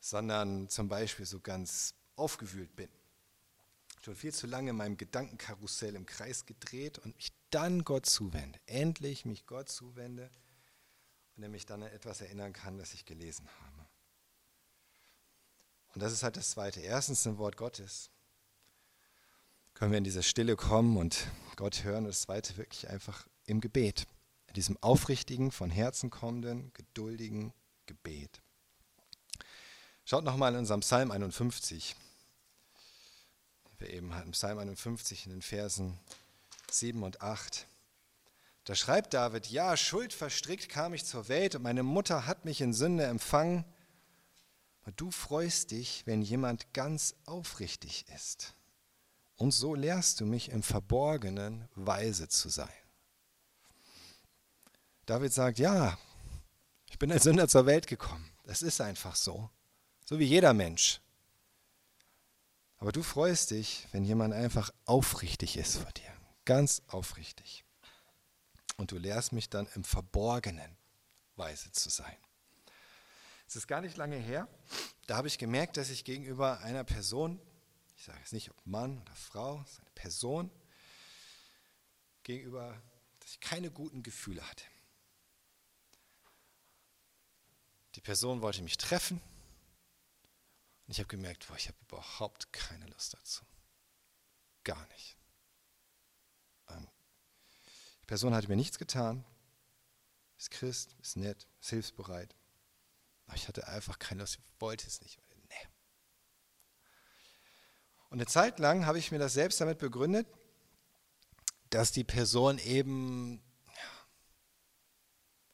[0.00, 2.88] sondern zum Beispiel so ganz aufgewühlt bin.
[4.00, 8.58] Schon viel zu lange in meinem Gedankenkarussell im Kreis gedreht und mich dann Gott zuwende.
[8.64, 10.30] Endlich mich Gott zuwende
[11.36, 13.86] und er mich dann an etwas erinnern kann, das ich gelesen habe.
[15.92, 16.80] Und das ist halt das Zweite.
[16.80, 18.08] Erstens ein Wort Gottes
[19.74, 22.04] können wir in diese Stille kommen und Gott hören.
[22.04, 24.06] Und das Zweite wirklich einfach im Gebet,
[24.48, 27.52] in diesem aufrichtigen, von Herzen kommenden, geduldigen
[27.86, 28.40] Gebet.
[30.04, 31.94] Schaut nochmal in unserem Psalm 51.
[33.78, 35.98] Wir eben hatten Psalm 51 in den Versen
[36.70, 37.66] 7 und 8.
[38.64, 42.74] Da schreibt David, ja, schuldverstrickt kam ich zur Welt und meine Mutter hat mich in
[42.74, 43.64] Sünde empfangen.
[44.82, 48.54] Aber du freust dich, wenn jemand ganz aufrichtig ist.
[49.36, 52.68] Und so lehrst du mich im Verborgenen weise zu sein.
[55.10, 55.98] David sagt, ja,
[56.88, 58.30] ich bin als Sünder zur Welt gekommen.
[58.44, 59.50] Das ist einfach so.
[60.04, 61.00] So wie jeder Mensch.
[62.78, 66.12] Aber du freust dich, wenn jemand einfach aufrichtig ist vor dir.
[66.44, 67.64] Ganz aufrichtig.
[68.76, 70.76] Und du lehrst mich dann im Verborgenen
[71.34, 72.16] weise zu sein.
[73.48, 74.46] Es ist gar nicht lange her,
[75.08, 77.40] da habe ich gemerkt, dass ich gegenüber einer Person
[77.96, 80.50] ich sage jetzt nicht, ob Mann oder Frau, es ist eine Person,
[82.22, 82.80] gegenüber,
[83.18, 84.64] dass ich keine guten Gefühle hatte.
[87.94, 89.20] Die Person wollte mich treffen
[90.86, 93.44] und ich habe gemerkt, boah, ich habe überhaupt keine Lust dazu.
[94.64, 95.16] Gar nicht.
[96.68, 96.88] Ähm,
[98.02, 99.24] die Person hatte mir nichts getan,
[100.38, 102.34] ist Christ, ist nett, ist hilfsbereit.
[103.26, 105.20] Aber ich hatte einfach keine Lust, ich wollte es nicht.
[108.10, 110.26] Und eine Zeit lang habe ich mir das selbst damit begründet,
[111.70, 114.06] dass die Person eben ja,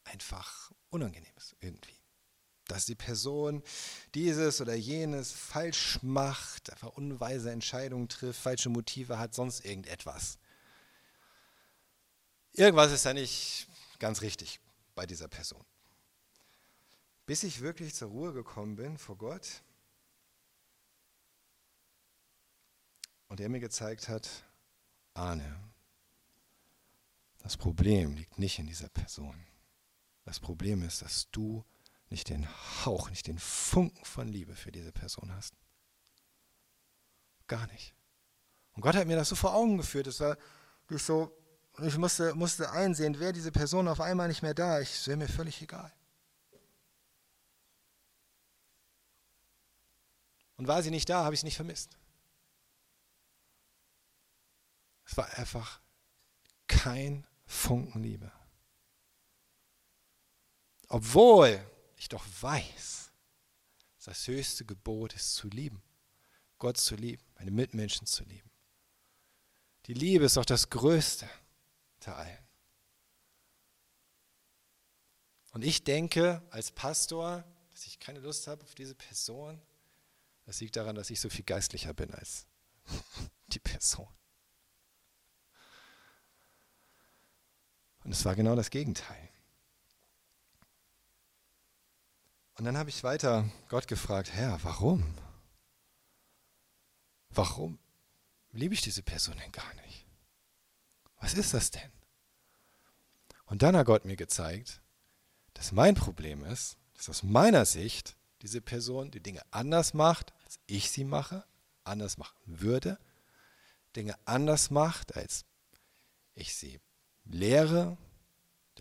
[0.05, 1.95] einfach unangenehm ist irgendwie.
[2.67, 3.62] Dass die Person
[4.14, 10.39] dieses oder jenes falsch macht, einfach unweise Entscheidungen trifft, falsche Motive hat, sonst irgendetwas.
[12.53, 14.61] Irgendwas ist da nicht ganz richtig
[14.95, 15.64] bei dieser Person.
[17.27, 19.62] Bis ich wirklich zur Ruhe gekommen bin vor Gott
[23.29, 24.29] Und er mir gezeigt hat,
[25.14, 25.62] Arne,
[27.39, 29.47] Das Problem liegt nicht in dieser Person.
[30.25, 31.64] Das Problem ist, dass du
[32.09, 32.48] nicht den
[32.84, 35.54] Hauch, nicht den Funken von Liebe für diese Person hast.
[37.46, 37.94] Gar nicht.
[38.72, 40.07] Und Gott hat mir das so vor Augen geführt.
[40.07, 40.36] Es war
[40.86, 41.32] durch so,
[41.82, 44.78] ich musste, musste einsehen, wäre diese Person auf einmal nicht mehr da.
[44.80, 45.92] Es wäre mir völlig egal.
[50.57, 51.98] Und war sie nicht da, habe ich es nicht vermisst.
[55.04, 55.80] Es war einfach
[56.66, 58.32] kein Funken Liebe.
[60.88, 61.64] Obwohl
[62.07, 63.11] ich doch weiß,
[64.04, 65.82] das höchste Gebot ist zu lieben.
[66.57, 68.48] Gott zu lieben, meine Mitmenschen zu lieben.
[69.86, 71.28] Die Liebe ist doch das Größte
[71.96, 72.46] unter allen.
[75.50, 79.61] Und ich denke als Pastor, dass ich keine Lust habe auf diese Person.
[80.44, 82.46] Das liegt daran, dass ich so viel geistlicher bin als
[83.48, 84.09] die Person.
[88.04, 89.28] Und es war genau das Gegenteil.
[92.57, 95.04] Und dann habe ich weiter Gott gefragt, Herr, warum?
[97.28, 97.78] Warum
[98.52, 100.07] liebe ich diese Person denn gar nicht?
[101.20, 101.92] Was ist das denn?
[103.44, 104.80] Und dann hat Gott mir gezeigt,
[105.52, 110.59] dass mein Problem ist, dass aus meiner Sicht diese Person die Dinge anders macht, als
[110.66, 111.44] ich sie mache,
[111.84, 112.98] anders machen würde,
[113.94, 115.44] Dinge anders macht, als
[116.34, 116.80] ich sie
[117.24, 117.98] lehre,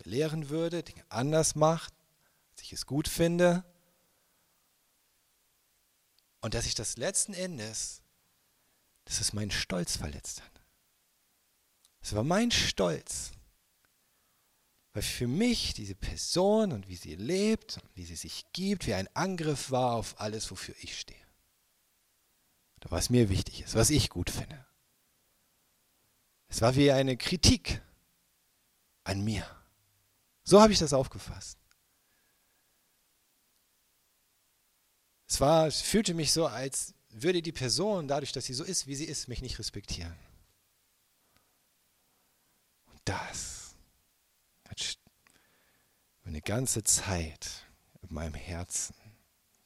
[0.04, 1.95] lehren würde, Dinge anders macht,
[2.66, 3.64] ich es gut finde.
[6.40, 8.02] Und dass ich das letzten Endes
[9.06, 10.50] dass es meinen Stolz verletzt hat.
[12.00, 13.32] Es war mein Stolz,
[14.92, 18.94] weil für mich diese Person und wie sie lebt und wie sie sich gibt, wie
[18.94, 21.24] ein Angriff war auf alles, wofür ich stehe.
[22.80, 24.66] Oder was mir wichtig ist, was ich gut finde.
[26.48, 27.80] Es war wie eine Kritik
[29.04, 29.48] an mir.
[30.42, 31.58] So habe ich das aufgefasst.
[35.28, 38.86] Es war, es fühlte mich so, als würde die Person, dadurch, dass sie so ist,
[38.86, 40.16] wie sie ist, mich nicht respektieren.
[42.86, 43.74] Und das
[44.68, 44.98] hat
[46.24, 47.66] eine ganze Zeit
[48.02, 48.94] in meinem Herzen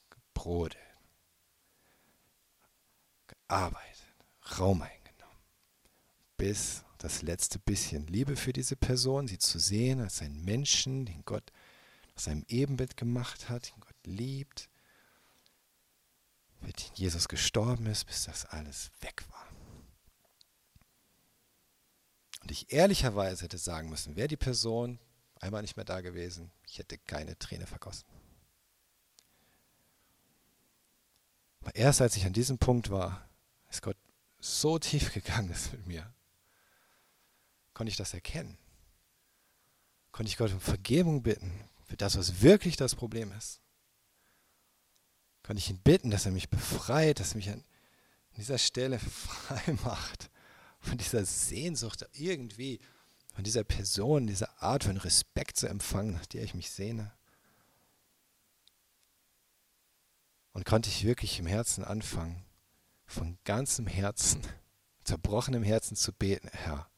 [0.08, 0.76] gebrodelt,
[3.26, 4.14] gearbeitet,
[4.58, 5.38] Raum eingenommen,
[6.36, 11.24] bis das letzte bisschen Liebe für diese Person, sie zu sehen als einen Menschen, den
[11.24, 11.50] Gott
[12.14, 14.69] aus seinem Ebenbild gemacht hat, den Gott liebt,
[16.60, 19.46] für den Jesus gestorben ist, bis das alles weg war.
[22.42, 24.98] Und ich ehrlicherweise hätte sagen müssen, wäre die Person
[25.40, 28.06] einmal nicht mehr da gewesen, ich hätte keine Träne vergossen.
[31.60, 33.28] Aber erst als ich an diesem Punkt war,
[33.68, 33.96] ist Gott
[34.38, 36.12] so tief gegangen ist mit mir,
[37.74, 38.58] konnte ich das erkennen.
[40.12, 41.52] Konnte ich Gott um Vergebung bitten
[41.84, 43.60] für das, was wirklich das Problem ist
[45.50, 47.64] kann ich ihn bitten, dass er mich befreit, dass er mich an
[48.36, 50.30] dieser Stelle frei macht
[50.78, 52.78] von dieser Sehnsucht irgendwie,
[53.34, 57.12] von dieser Person, dieser Art von Respekt zu empfangen, nach der ich mich sehne.
[60.52, 62.44] Und konnte ich wirklich im Herzen anfangen,
[63.04, 64.42] von ganzem Herzen,
[65.02, 66.88] zerbrochenem Herzen zu beten, Herr,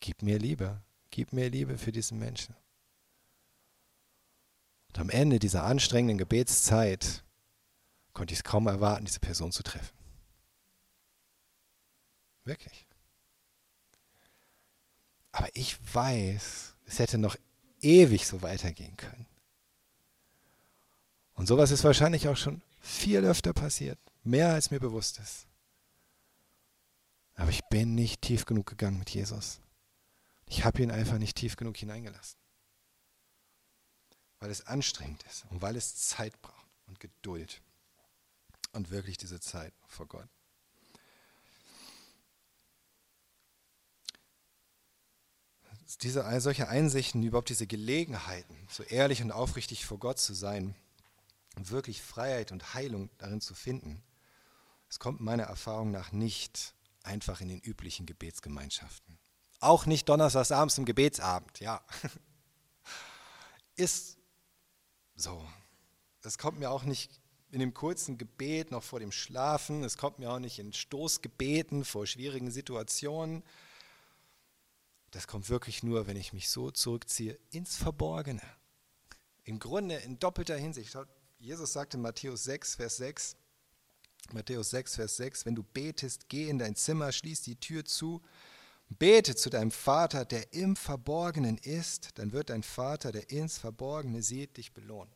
[0.00, 2.56] gib mir Liebe, gib mir Liebe für diesen Menschen.
[4.88, 7.22] Und am Ende dieser anstrengenden Gebetszeit
[8.16, 9.94] konnte ich es kaum erwarten, diese Person zu treffen.
[12.44, 12.86] Wirklich.
[15.32, 17.36] Aber ich weiß, es hätte noch
[17.82, 19.26] ewig so weitergehen können.
[21.34, 25.46] Und sowas ist wahrscheinlich auch schon viel öfter passiert, mehr als mir bewusst ist.
[27.34, 29.60] Aber ich bin nicht tief genug gegangen mit Jesus.
[30.46, 32.38] Ich habe ihn einfach nicht tief genug hineingelassen.
[34.38, 37.60] Weil es anstrengend ist und weil es Zeit braucht und Geduld
[38.76, 40.28] und wirklich diese Zeit vor Gott.
[46.02, 50.74] Diese solche Einsichten, überhaupt diese Gelegenheiten, so ehrlich und aufrichtig vor Gott zu sein,
[51.56, 54.02] wirklich Freiheit und Heilung darin zu finden,
[54.88, 59.18] es kommt meiner Erfahrung nach nicht einfach in den üblichen Gebetsgemeinschaften.
[59.60, 61.82] Auch nicht donnerstagsabends zum Gebetsabend, ja.
[63.76, 64.18] Ist
[65.14, 65.46] so.
[66.20, 67.20] Das kommt mir auch nicht
[67.56, 69.82] in dem kurzen Gebet noch vor dem Schlafen.
[69.82, 73.42] Es kommt mir auch nicht in Stoßgebeten vor schwierigen Situationen.
[75.10, 78.42] Das kommt wirklich nur, wenn ich mich so zurückziehe ins Verborgene.
[79.44, 80.98] Im Grunde in doppelter Hinsicht.
[81.38, 83.36] Jesus sagte in Matthäus 6, Vers 6,
[84.34, 88.20] Matthäus 6, Vers 6, wenn du betest, geh in dein Zimmer, schließ die Tür zu
[88.90, 94.22] Bete zu deinem Vater, der im Verborgenen ist, dann wird dein Vater, der ins Verborgene
[94.22, 95.15] sieht, dich belohnen.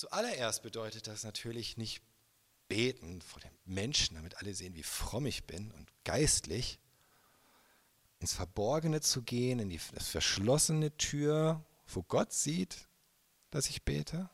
[0.00, 2.00] Zuallererst bedeutet das natürlich nicht
[2.68, 6.80] beten vor den Menschen, damit alle sehen, wie fromm ich bin und geistlich,
[8.18, 12.88] ins Verborgene zu gehen, in die das verschlossene Tür, wo Gott sieht,
[13.50, 14.30] dass ich bete.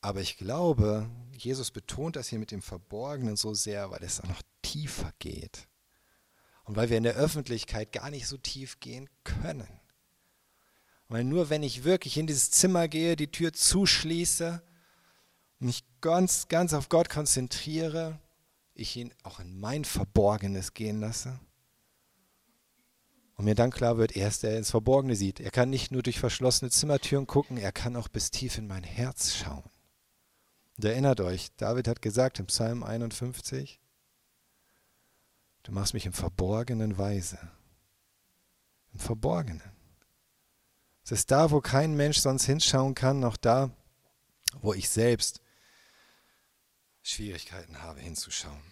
[0.00, 4.28] Aber ich glaube, Jesus betont das hier mit dem Verborgenen so sehr, weil es auch
[4.28, 5.66] noch tiefer geht.
[6.62, 9.66] Und weil wir in der Öffentlichkeit gar nicht so tief gehen können.
[11.08, 14.62] Weil nur wenn ich wirklich in dieses Zimmer gehe, die Tür zuschließe,
[15.58, 18.18] mich ganz, ganz auf Gott konzentriere,
[18.74, 21.38] ich ihn auch in mein Verborgenes gehen lasse.
[23.36, 25.40] Und mir dann klar wird, er ist der ins Verborgene sieht.
[25.40, 28.84] Er kann nicht nur durch verschlossene Zimmertüren gucken, er kann auch bis tief in mein
[28.84, 29.64] Herz schauen.
[30.76, 33.80] Und erinnert euch, David hat gesagt im Psalm 51,
[35.64, 37.38] Du machst mich im Verborgenen weise.
[38.92, 39.73] Im Verborgenen.
[41.04, 43.70] Es ist da, wo kein Mensch sonst hinschauen kann, noch da,
[44.60, 45.40] wo ich selbst
[47.02, 48.62] Schwierigkeiten habe hinzuschauen.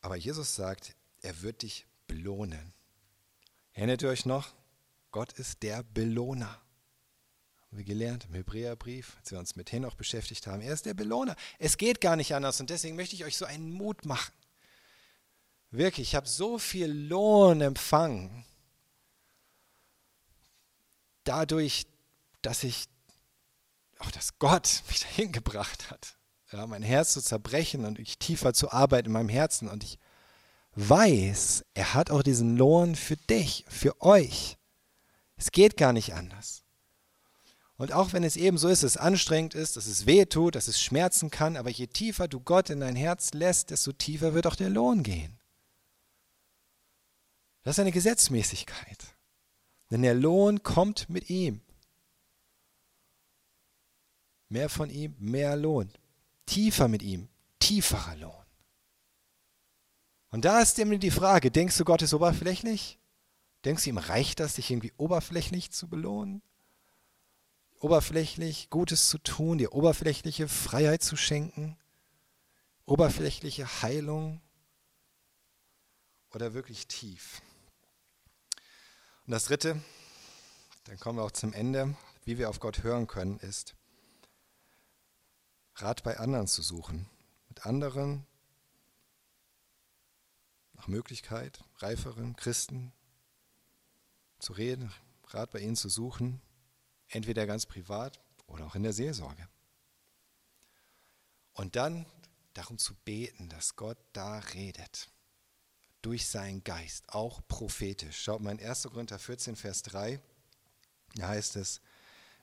[0.00, 2.72] Aber Jesus sagt, er wird dich belohnen.
[3.72, 4.52] Erinnert ihr euch noch?
[5.10, 6.60] Gott ist der Belohner
[7.74, 10.60] haben wir gelernt im Hebräerbrief, als wir uns mit Henoch beschäftigt haben.
[10.60, 11.34] Er ist der Belohner.
[11.58, 14.32] Es geht gar nicht anders und deswegen möchte ich euch so einen Mut machen.
[15.76, 18.44] Wirklich, ich habe so viel Lohn empfangen.
[21.24, 21.88] Dadurch,
[22.42, 22.84] dass ich,
[23.98, 26.16] auch dass Gott mich dahin gebracht hat,
[26.52, 29.68] ja, mein Herz zu zerbrechen und ich tiefer zu arbeiten in meinem Herzen.
[29.68, 29.98] Und ich
[30.76, 34.56] weiß, er hat auch diesen Lohn für dich, für euch.
[35.36, 36.62] Es geht gar nicht anders.
[37.76, 40.54] Und auch wenn es eben so ist, dass es anstrengend ist, dass es weh tut,
[40.54, 44.34] dass es schmerzen kann, aber je tiefer du Gott in dein Herz lässt, desto tiefer
[44.34, 45.40] wird auch der Lohn gehen.
[47.64, 48.98] Das ist eine Gesetzmäßigkeit.
[49.90, 51.60] Denn der Lohn kommt mit ihm.
[54.48, 55.90] Mehr von ihm, mehr Lohn.
[56.46, 58.44] Tiefer mit ihm, tieferer Lohn.
[60.30, 62.98] Und da ist immer die Frage, denkst du, Gott ist oberflächlich?
[63.64, 66.42] Denkst du, ihm reicht das, dich irgendwie oberflächlich zu belohnen?
[67.84, 71.76] oberflächlich Gutes zu tun, dir oberflächliche Freiheit zu schenken,
[72.86, 74.40] oberflächliche Heilung
[76.30, 77.42] oder wirklich tief.
[79.26, 79.80] Und das Dritte,
[80.84, 83.74] dann kommen wir auch zum Ende, wie wir auf Gott hören können, ist,
[85.76, 87.08] Rat bei anderen zu suchen,
[87.48, 88.26] mit anderen
[90.74, 92.92] nach Möglichkeit, reiferen Christen
[94.38, 94.92] zu reden,
[95.28, 96.42] Rat bei ihnen zu suchen
[97.08, 99.48] entweder ganz privat oder auch in der Seelsorge.
[101.52, 102.04] Und dann
[102.52, 105.10] darum zu beten, dass Gott da redet,
[106.04, 108.22] durch seinen Geist, auch prophetisch.
[108.22, 108.82] Schaut mal in 1.
[108.84, 110.20] Korinther 14, Vers 3,
[111.16, 111.80] da heißt es,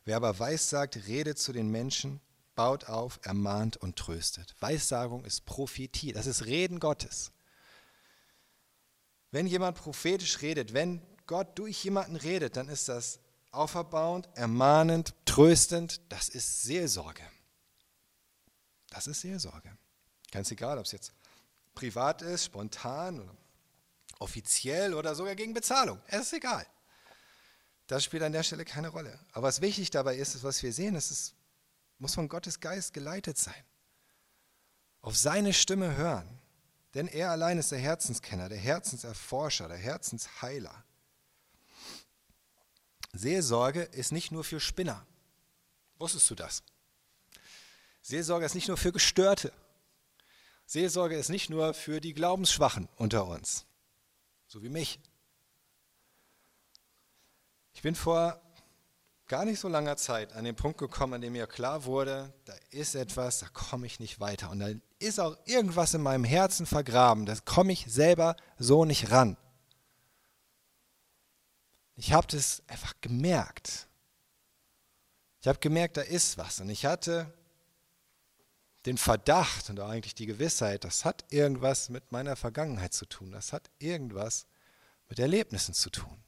[0.03, 2.19] wer aber weissagt, redet zu den Menschen,
[2.55, 4.55] baut auf, ermahnt und tröstet.
[4.59, 7.31] Weissagung ist Prophetie, das ist Reden Gottes.
[9.29, 13.19] Wenn jemand prophetisch redet, wenn Gott durch jemanden redet, dann ist das
[13.51, 17.23] auferbauend, ermahnend, tröstend, das ist Seelsorge.
[18.89, 19.77] Das ist Seelsorge.
[20.31, 21.13] Ganz egal, ob es jetzt
[21.73, 23.35] privat ist, spontan oder
[24.21, 26.01] offiziell oder sogar gegen Bezahlung.
[26.07, 26.65] Es ist egal.
[27.87, 29.19] Das spielt an der Stelle keine Rolle.
[29.33, 31.33] Aber was wichtig dabei ist, ist was wir sehen, es
[31.97, 33.63] muss von Gottes Geist geleitet sein.
[35.01, 36.39] Auf seine Stimme hören.
[36.93, 40.83] Denn er allein ist der Herzenskenner, der Herzenserforscher, der Herzensheiler.
[43.13, 45.05] Seelsorge ist nicht nur für Spinner.
[45.97, 46.63] Wusstest du das?
[48.01, 49.53] Seelsorge ist nicht nur für Gestörte.
[50.65, 53.65] Seelsorge ist nicht nur für die Glaubensschwachen unter uns,
[54.51, 54.99] so wie mich.
[57.71, 58.41] Ich bin vor
[59.27, 62.53] gar nicht so langer Zeit an den Punkt gekommen, an dem mir klar wurde, da
[62.69, 64.49] ist etwas, da komme ich nicht weiter.
[64.49, 64.67] Und da
[64.99, 69.37] ist auch irgendwas in meinem Herzen vergraben, das komme ich selber so nicht ran.
[71.95, 73.87] Ich habe das einfach gemerkt.
[75.39, 76.59] Ich habe gemerkt, da ist was.
[76.59, 77.33] Und ich hatte
[78.85, 83.31] den Verdacht und eigentlich die Gewissheit, das hat irgendwas mit meiner Vergangenheit zu tun.
[83.31, 84.47] Das hat irgendwas
[85.07, 86.23] mit Erlebnissen zu tun,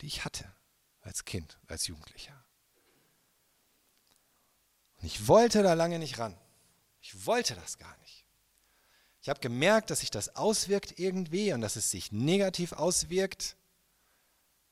[0.00, 0.52] die ich hatte
[1.00, 2.44] als Kind, als Jugendlicher.
[4.98, 6.36] Und ich wollte da lange nicht ran.
[7.00, 8.24] Ich wollte das gar nicht.
[9.20, 13.56] Ich habe gemerkt, dass sich das auswirkt irgendwie und dass es sich negativ auswirkt.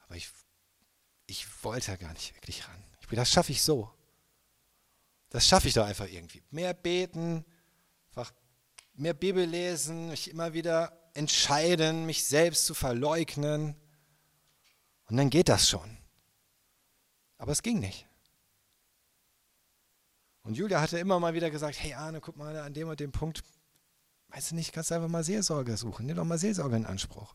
[0.01, 0.29] Aber ich,
[1.27, 2.85] ich wollte ja gar nicht wirklich ran.
[3.01, 3.93] Ich, das schaffe ich so.
[5.37, 6.43] Das schaffe ich doch einfach irgendwie.
[6.51, 7.45] Mehr beten,
[8.09, 8.33] einfach
[8.95, 13.77] mehr Bibel lesen, mich immer wieder entscheiden, mich selbst zu verleugnen.
[15.11, 15.99] Und dann geht das schon.
[17.37, 18.07] Aber es ging nicht.
[20.43, 23.13] Und Julia hatte immer mal wieder gesagt, hey Arne, guck mal an dem und dem
[23.13, 23.45] Punkt,
[24.29, 27.35] weißt du nicht, kannst du einfach mal Seelsorge suchen, nimm doch mal Seelsorge in Anspruch.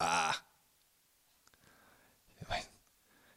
[0.00, 0.34] Ah.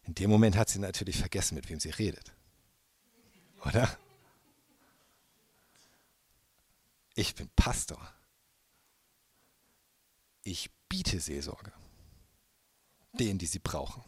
[0.02, 2.34] In dem Moment hat sie natürlich vergessen, mit wem sie redet.
[3.66, 3.98] Oder?
[7.16, 8.14] Ich bin Pastor.
[10.44, 11.74] Ich biete Seelsorge.
[13.14, 14.04] Denen, die sie brauchen.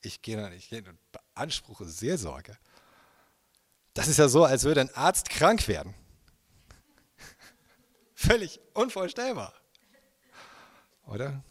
[0.00, 2.56] Ich gehe da nicht hin und beanspruche Seelsorge.
[3.94, 5.92] Das ist ja so, als würde ein Arzt krank werden.
[8.14, 9.52] Völlig unvorstellbar.
[11.06, 11.42] Oder?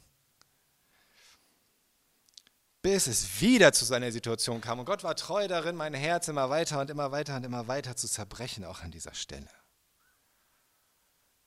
[2.87, 4.79] Bis es wieder zu seiner Situation kam.
[4.79, 7.97] Und Gott war treu darin, mein Herz immer weiter und immer weiter und immer weiter
[7.97, 9.49] zu zerbrechen, auch an dieser Stelle.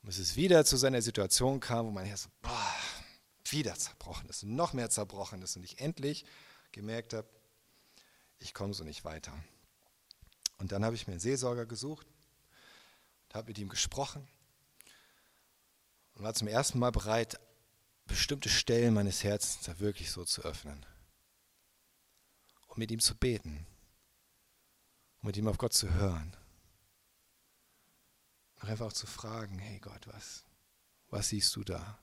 [0.03, 2.75] Und bis es wieder zu seiner Situation kam, wo mein Herz boah,
[3.49, 6.25] wieder zerbrochen ist, noch mehr zerbrochen ist und ich endlich
[6.73, 7.27] gemerkt habe,
[8.37, 9.33] ich komme so nicht weiter.
[10.59, 12.05] Und dann habe ich mir einen Seelsorger gesucht
[13.25, 14.27] und habe mit ihm gesprochen
[16.13, 17.39] und war zum ersten Mal bereit,
[18.05, 20.85] bestimmte Stellen meines Herzens da wirklich so zu öffnen
[22.71, 23.67] und mit ihm zu beten
[25.19, 26.35] und mit ihm auf Gott zu hören.
[28.61, 30.45] Und einfach auch zu fragen, hey Gott, was,
[31.09, 31.99] was siehst du da?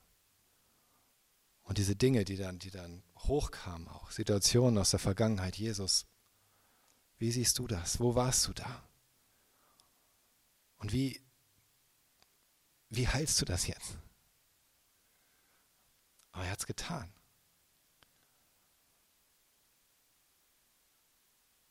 [1.63, 6.05] Und diese Dinge, die dann, die dann hochkamen, auch Situationen aus der Vergangenheit, Jesus,
[7.17, 7.99] wie siehst du das?
[7.99, 8.87] Wo warst du da?
[10.77, 11.19] Und wie,
[12.89, 13.97] wie heilst du das jetzt?
[16.31, 17.11] Aber er hat es getan.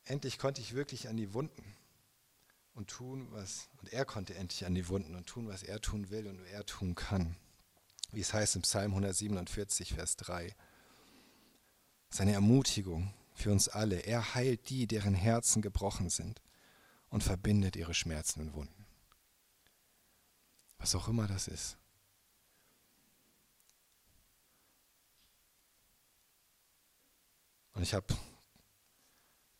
[0.09, 1.75] Endlich konnte ich wirklich an die Wunden
[2.73, 6.09] und tun, was, und er konnte endlich an die Wunden und tun, was er tun
[6.09, 7.35] will und er tun kann.
[8.11, 10.55] Wie es heißt im Psalm 147, Vers 3.
[12.09, 13.99] Seine Ermutigung für uns alle.
[13.99, 16.41] Er heilt die, deren Herzen gebrochen sind
[17.09, 18.87] und verbindet ihre schmerzenden Wunden.
[20.79, 21.77] Was auch immer das ist.
[27.73, 28.07] Und ich habe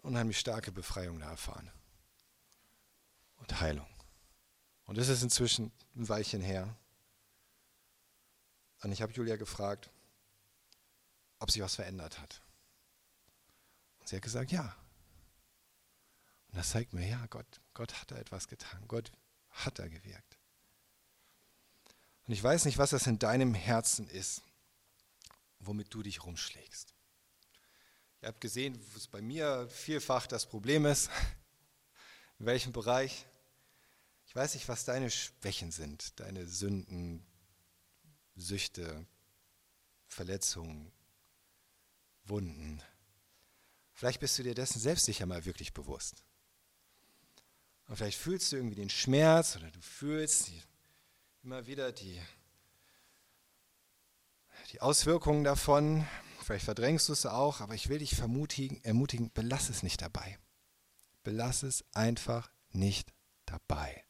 [0.10, 1.72] unheimlich starke Befreiung da erfahren.
[3.38, 3.88] Und Heilung.
[4.86, 6.76] Und das ist inzwischen ein Weilchen her.
[8.82, 9.92] Und ich habe Julia gefragt,
[11.38, 12.42] ob sie was verändert hat.
[14.04, 14.76] Sie hat gesagt, ja.
[16.48, 18.84] Und das zeigt mir, ja, Gott, Gott hat da etwas getan.
[18.88, 19.12] Gott
[19.52, 20.40] hat da gewirkt.
[22.26, 24.42] Und ich weiß nicht, was das in deinem Herzen ist,
[25.60, 26.96] womit du dich rumschlägst.
[28.22, 31.10] Ihr habt gesehen, was bei mir vielfach das Problem ist.
[32.40, 33.26] In welchem Bereich?
[34.28, 37.26] Ich weiß nicht, was deine Schwächen sind, deine Sünden,
[38.36, 39.06] Süchte,
[40.08, 40.92] Verletzungen,
[42.26, 42.82] Wunden.
[43.94, 46.24] Vielleicht bist du dir dessen selbst nicht einmal wirklich bewusst.
[47.88, 50.62] Und vielleicht fühlst du irgendwie den Schmerz oder du fühlst die,
[51.44, 52.22] immer wieder die,
[54.72, 56.08] die Auswirkungen davon.
[56.50, 60.40] Vielleicht verdrängst du es auch, aber ich will dich ermutigen, ermutigen, belass es nicht dabei.
[61.22, 63.14] Belass es einfach nicht
[63.46, 64.04] dabei.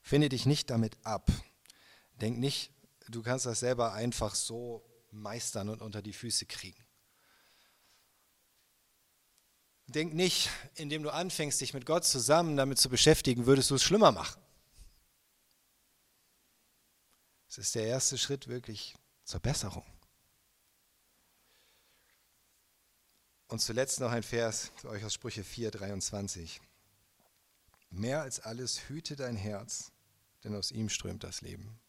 [0.00, 1.30] Finde dich nicht damit ab.
[2.22, 2.72] Denk nicht,
[3.08, 6.82] du kannst das selber einfach so meistern und unter die Füße kriegen.
[9.88, 13.82] Denk nicht, indem du anfängst, dich mit Gott zusammen damit zu beschäftigen, würdest du es
[13.82, 14.40] schlimmer machen.
[17.46, 19.84] Es ist der erste Schritt wirklich zur Besserung.
[23.48, 26.60] Und zuletzt noch ein Vers für euch aus Sprüche 4, 23.
[27.90, 29.90] Mehr als alles hüte dein Herz,
[30.44, 31.80] denn aus ihm strömt das Leben.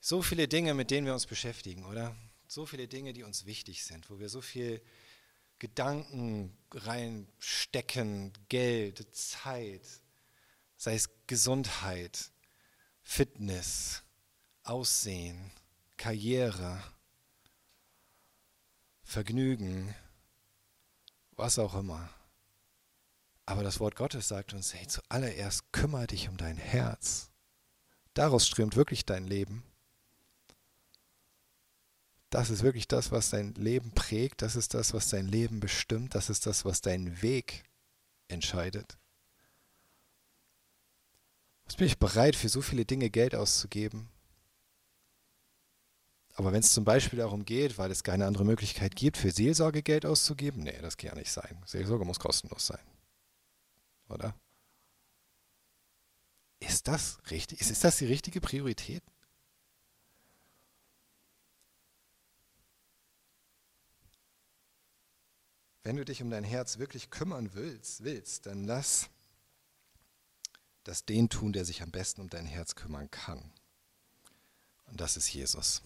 [0.00, 2.14] So viele Dinge, mit denen wir uns beschäftigen, oder?
[2.46, 4.80] So viele Dinge, die uns wichtig sind, wo wir so viel
[5.58, 9.82] Gedanken reinstecken, Geld, Zeit,
[10.76, 12.30] sei es Gesundheit,
[13.02, 14.04] Fitness,
[14.62, 15.50] Aussehen,
[15.96, 16.80] Karriere,
[19.10, 19.92] Vergnügen,
[21.32, 22.08] was auch immer.
[23.44, 27.32] Aber das Wort Gottes sagt uns, hey, zuallererst kümmere dich um dein Herz.
[28.14, 29.64] Daraus strömt wirklich dein Leben.
[32.30, 36.14] Das ist wirklich das, was dein Leben prägt, das ist das, was dein Leben bestimmt,
[36.14, 37.64] das ist das, was deinen Weg
[38.28, 38.96] entscheidet.
[41.64, 44.08] Was bin ich bereit, für so viele Dinge Geld auszugeben?
[46.40, 49.82] Aber wenn es zum Beispiel darum geht, weil es keine andere Möglichkeit gibt, für Seelsorge
[49.82, 51.62] Geld auszugeben, nee, das kann ja nicht sein.
[51.66, 52.80] Seelsorge muss kostenlos sein.
[54.08, 54.34] Oder?
[56.90, 57.60] das richtig?
[57.60, 59.02] Ist, ist das die richtige Priorität?
[65.82, 69.10] Wenn du dich um dein Herz wirklich kümmern willst, willst, dann lass
[70.84, 73.52] das den tun, der sich am besten um dein Herz kümmern kann.
[74.86, 75.82] Und das ist Jesus.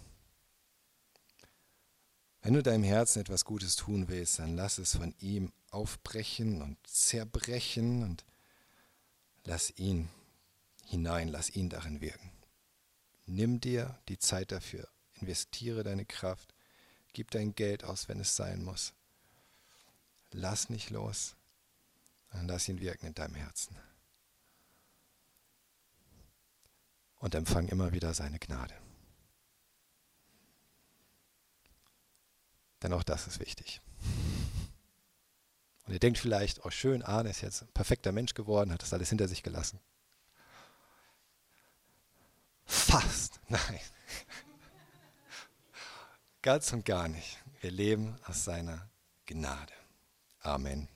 [2.45, 6.77] Wenn du deinem Herzen etwas Gutes tun willst, dann lass es von ihm aufbrechen und
[6.87, 8.23] zerbrechen und
[9.45, 10.11] lass ihn
[10.85, 12.31] hinein, lass ihn darin wirken.
[13.25, 16.55] Nimm dir die Zeit dafür, investiere deine Kraft,
[17.15, 18.93] gib dein Geld aus, wenn es sein muss.
[20.31, 21.37] Lass nicht los,
[22.31, 23.75] sondern lass ihn wirken in deinem Herzen.
[27.16, 28.75] Und empfang immer wieder seine Gnade.
[32.85, 33.81] Denn auch das ist wichtig.
[35.86, 38.93] Und ihr denkt vielleicht, oh schön, Arne ist jetzt ein perfekter Mensch geworden, hat das
[38.93, 39.81] alles hinter sich gelassen.
[42.66, 43.81] Fast, nein.
[46.43, 47.39] Ganz und gar nicht.
[47.62, 48.90] Wir leben aus seiner
[49.24, 49.73] Gnade.
[50.40, 50.94] Amen.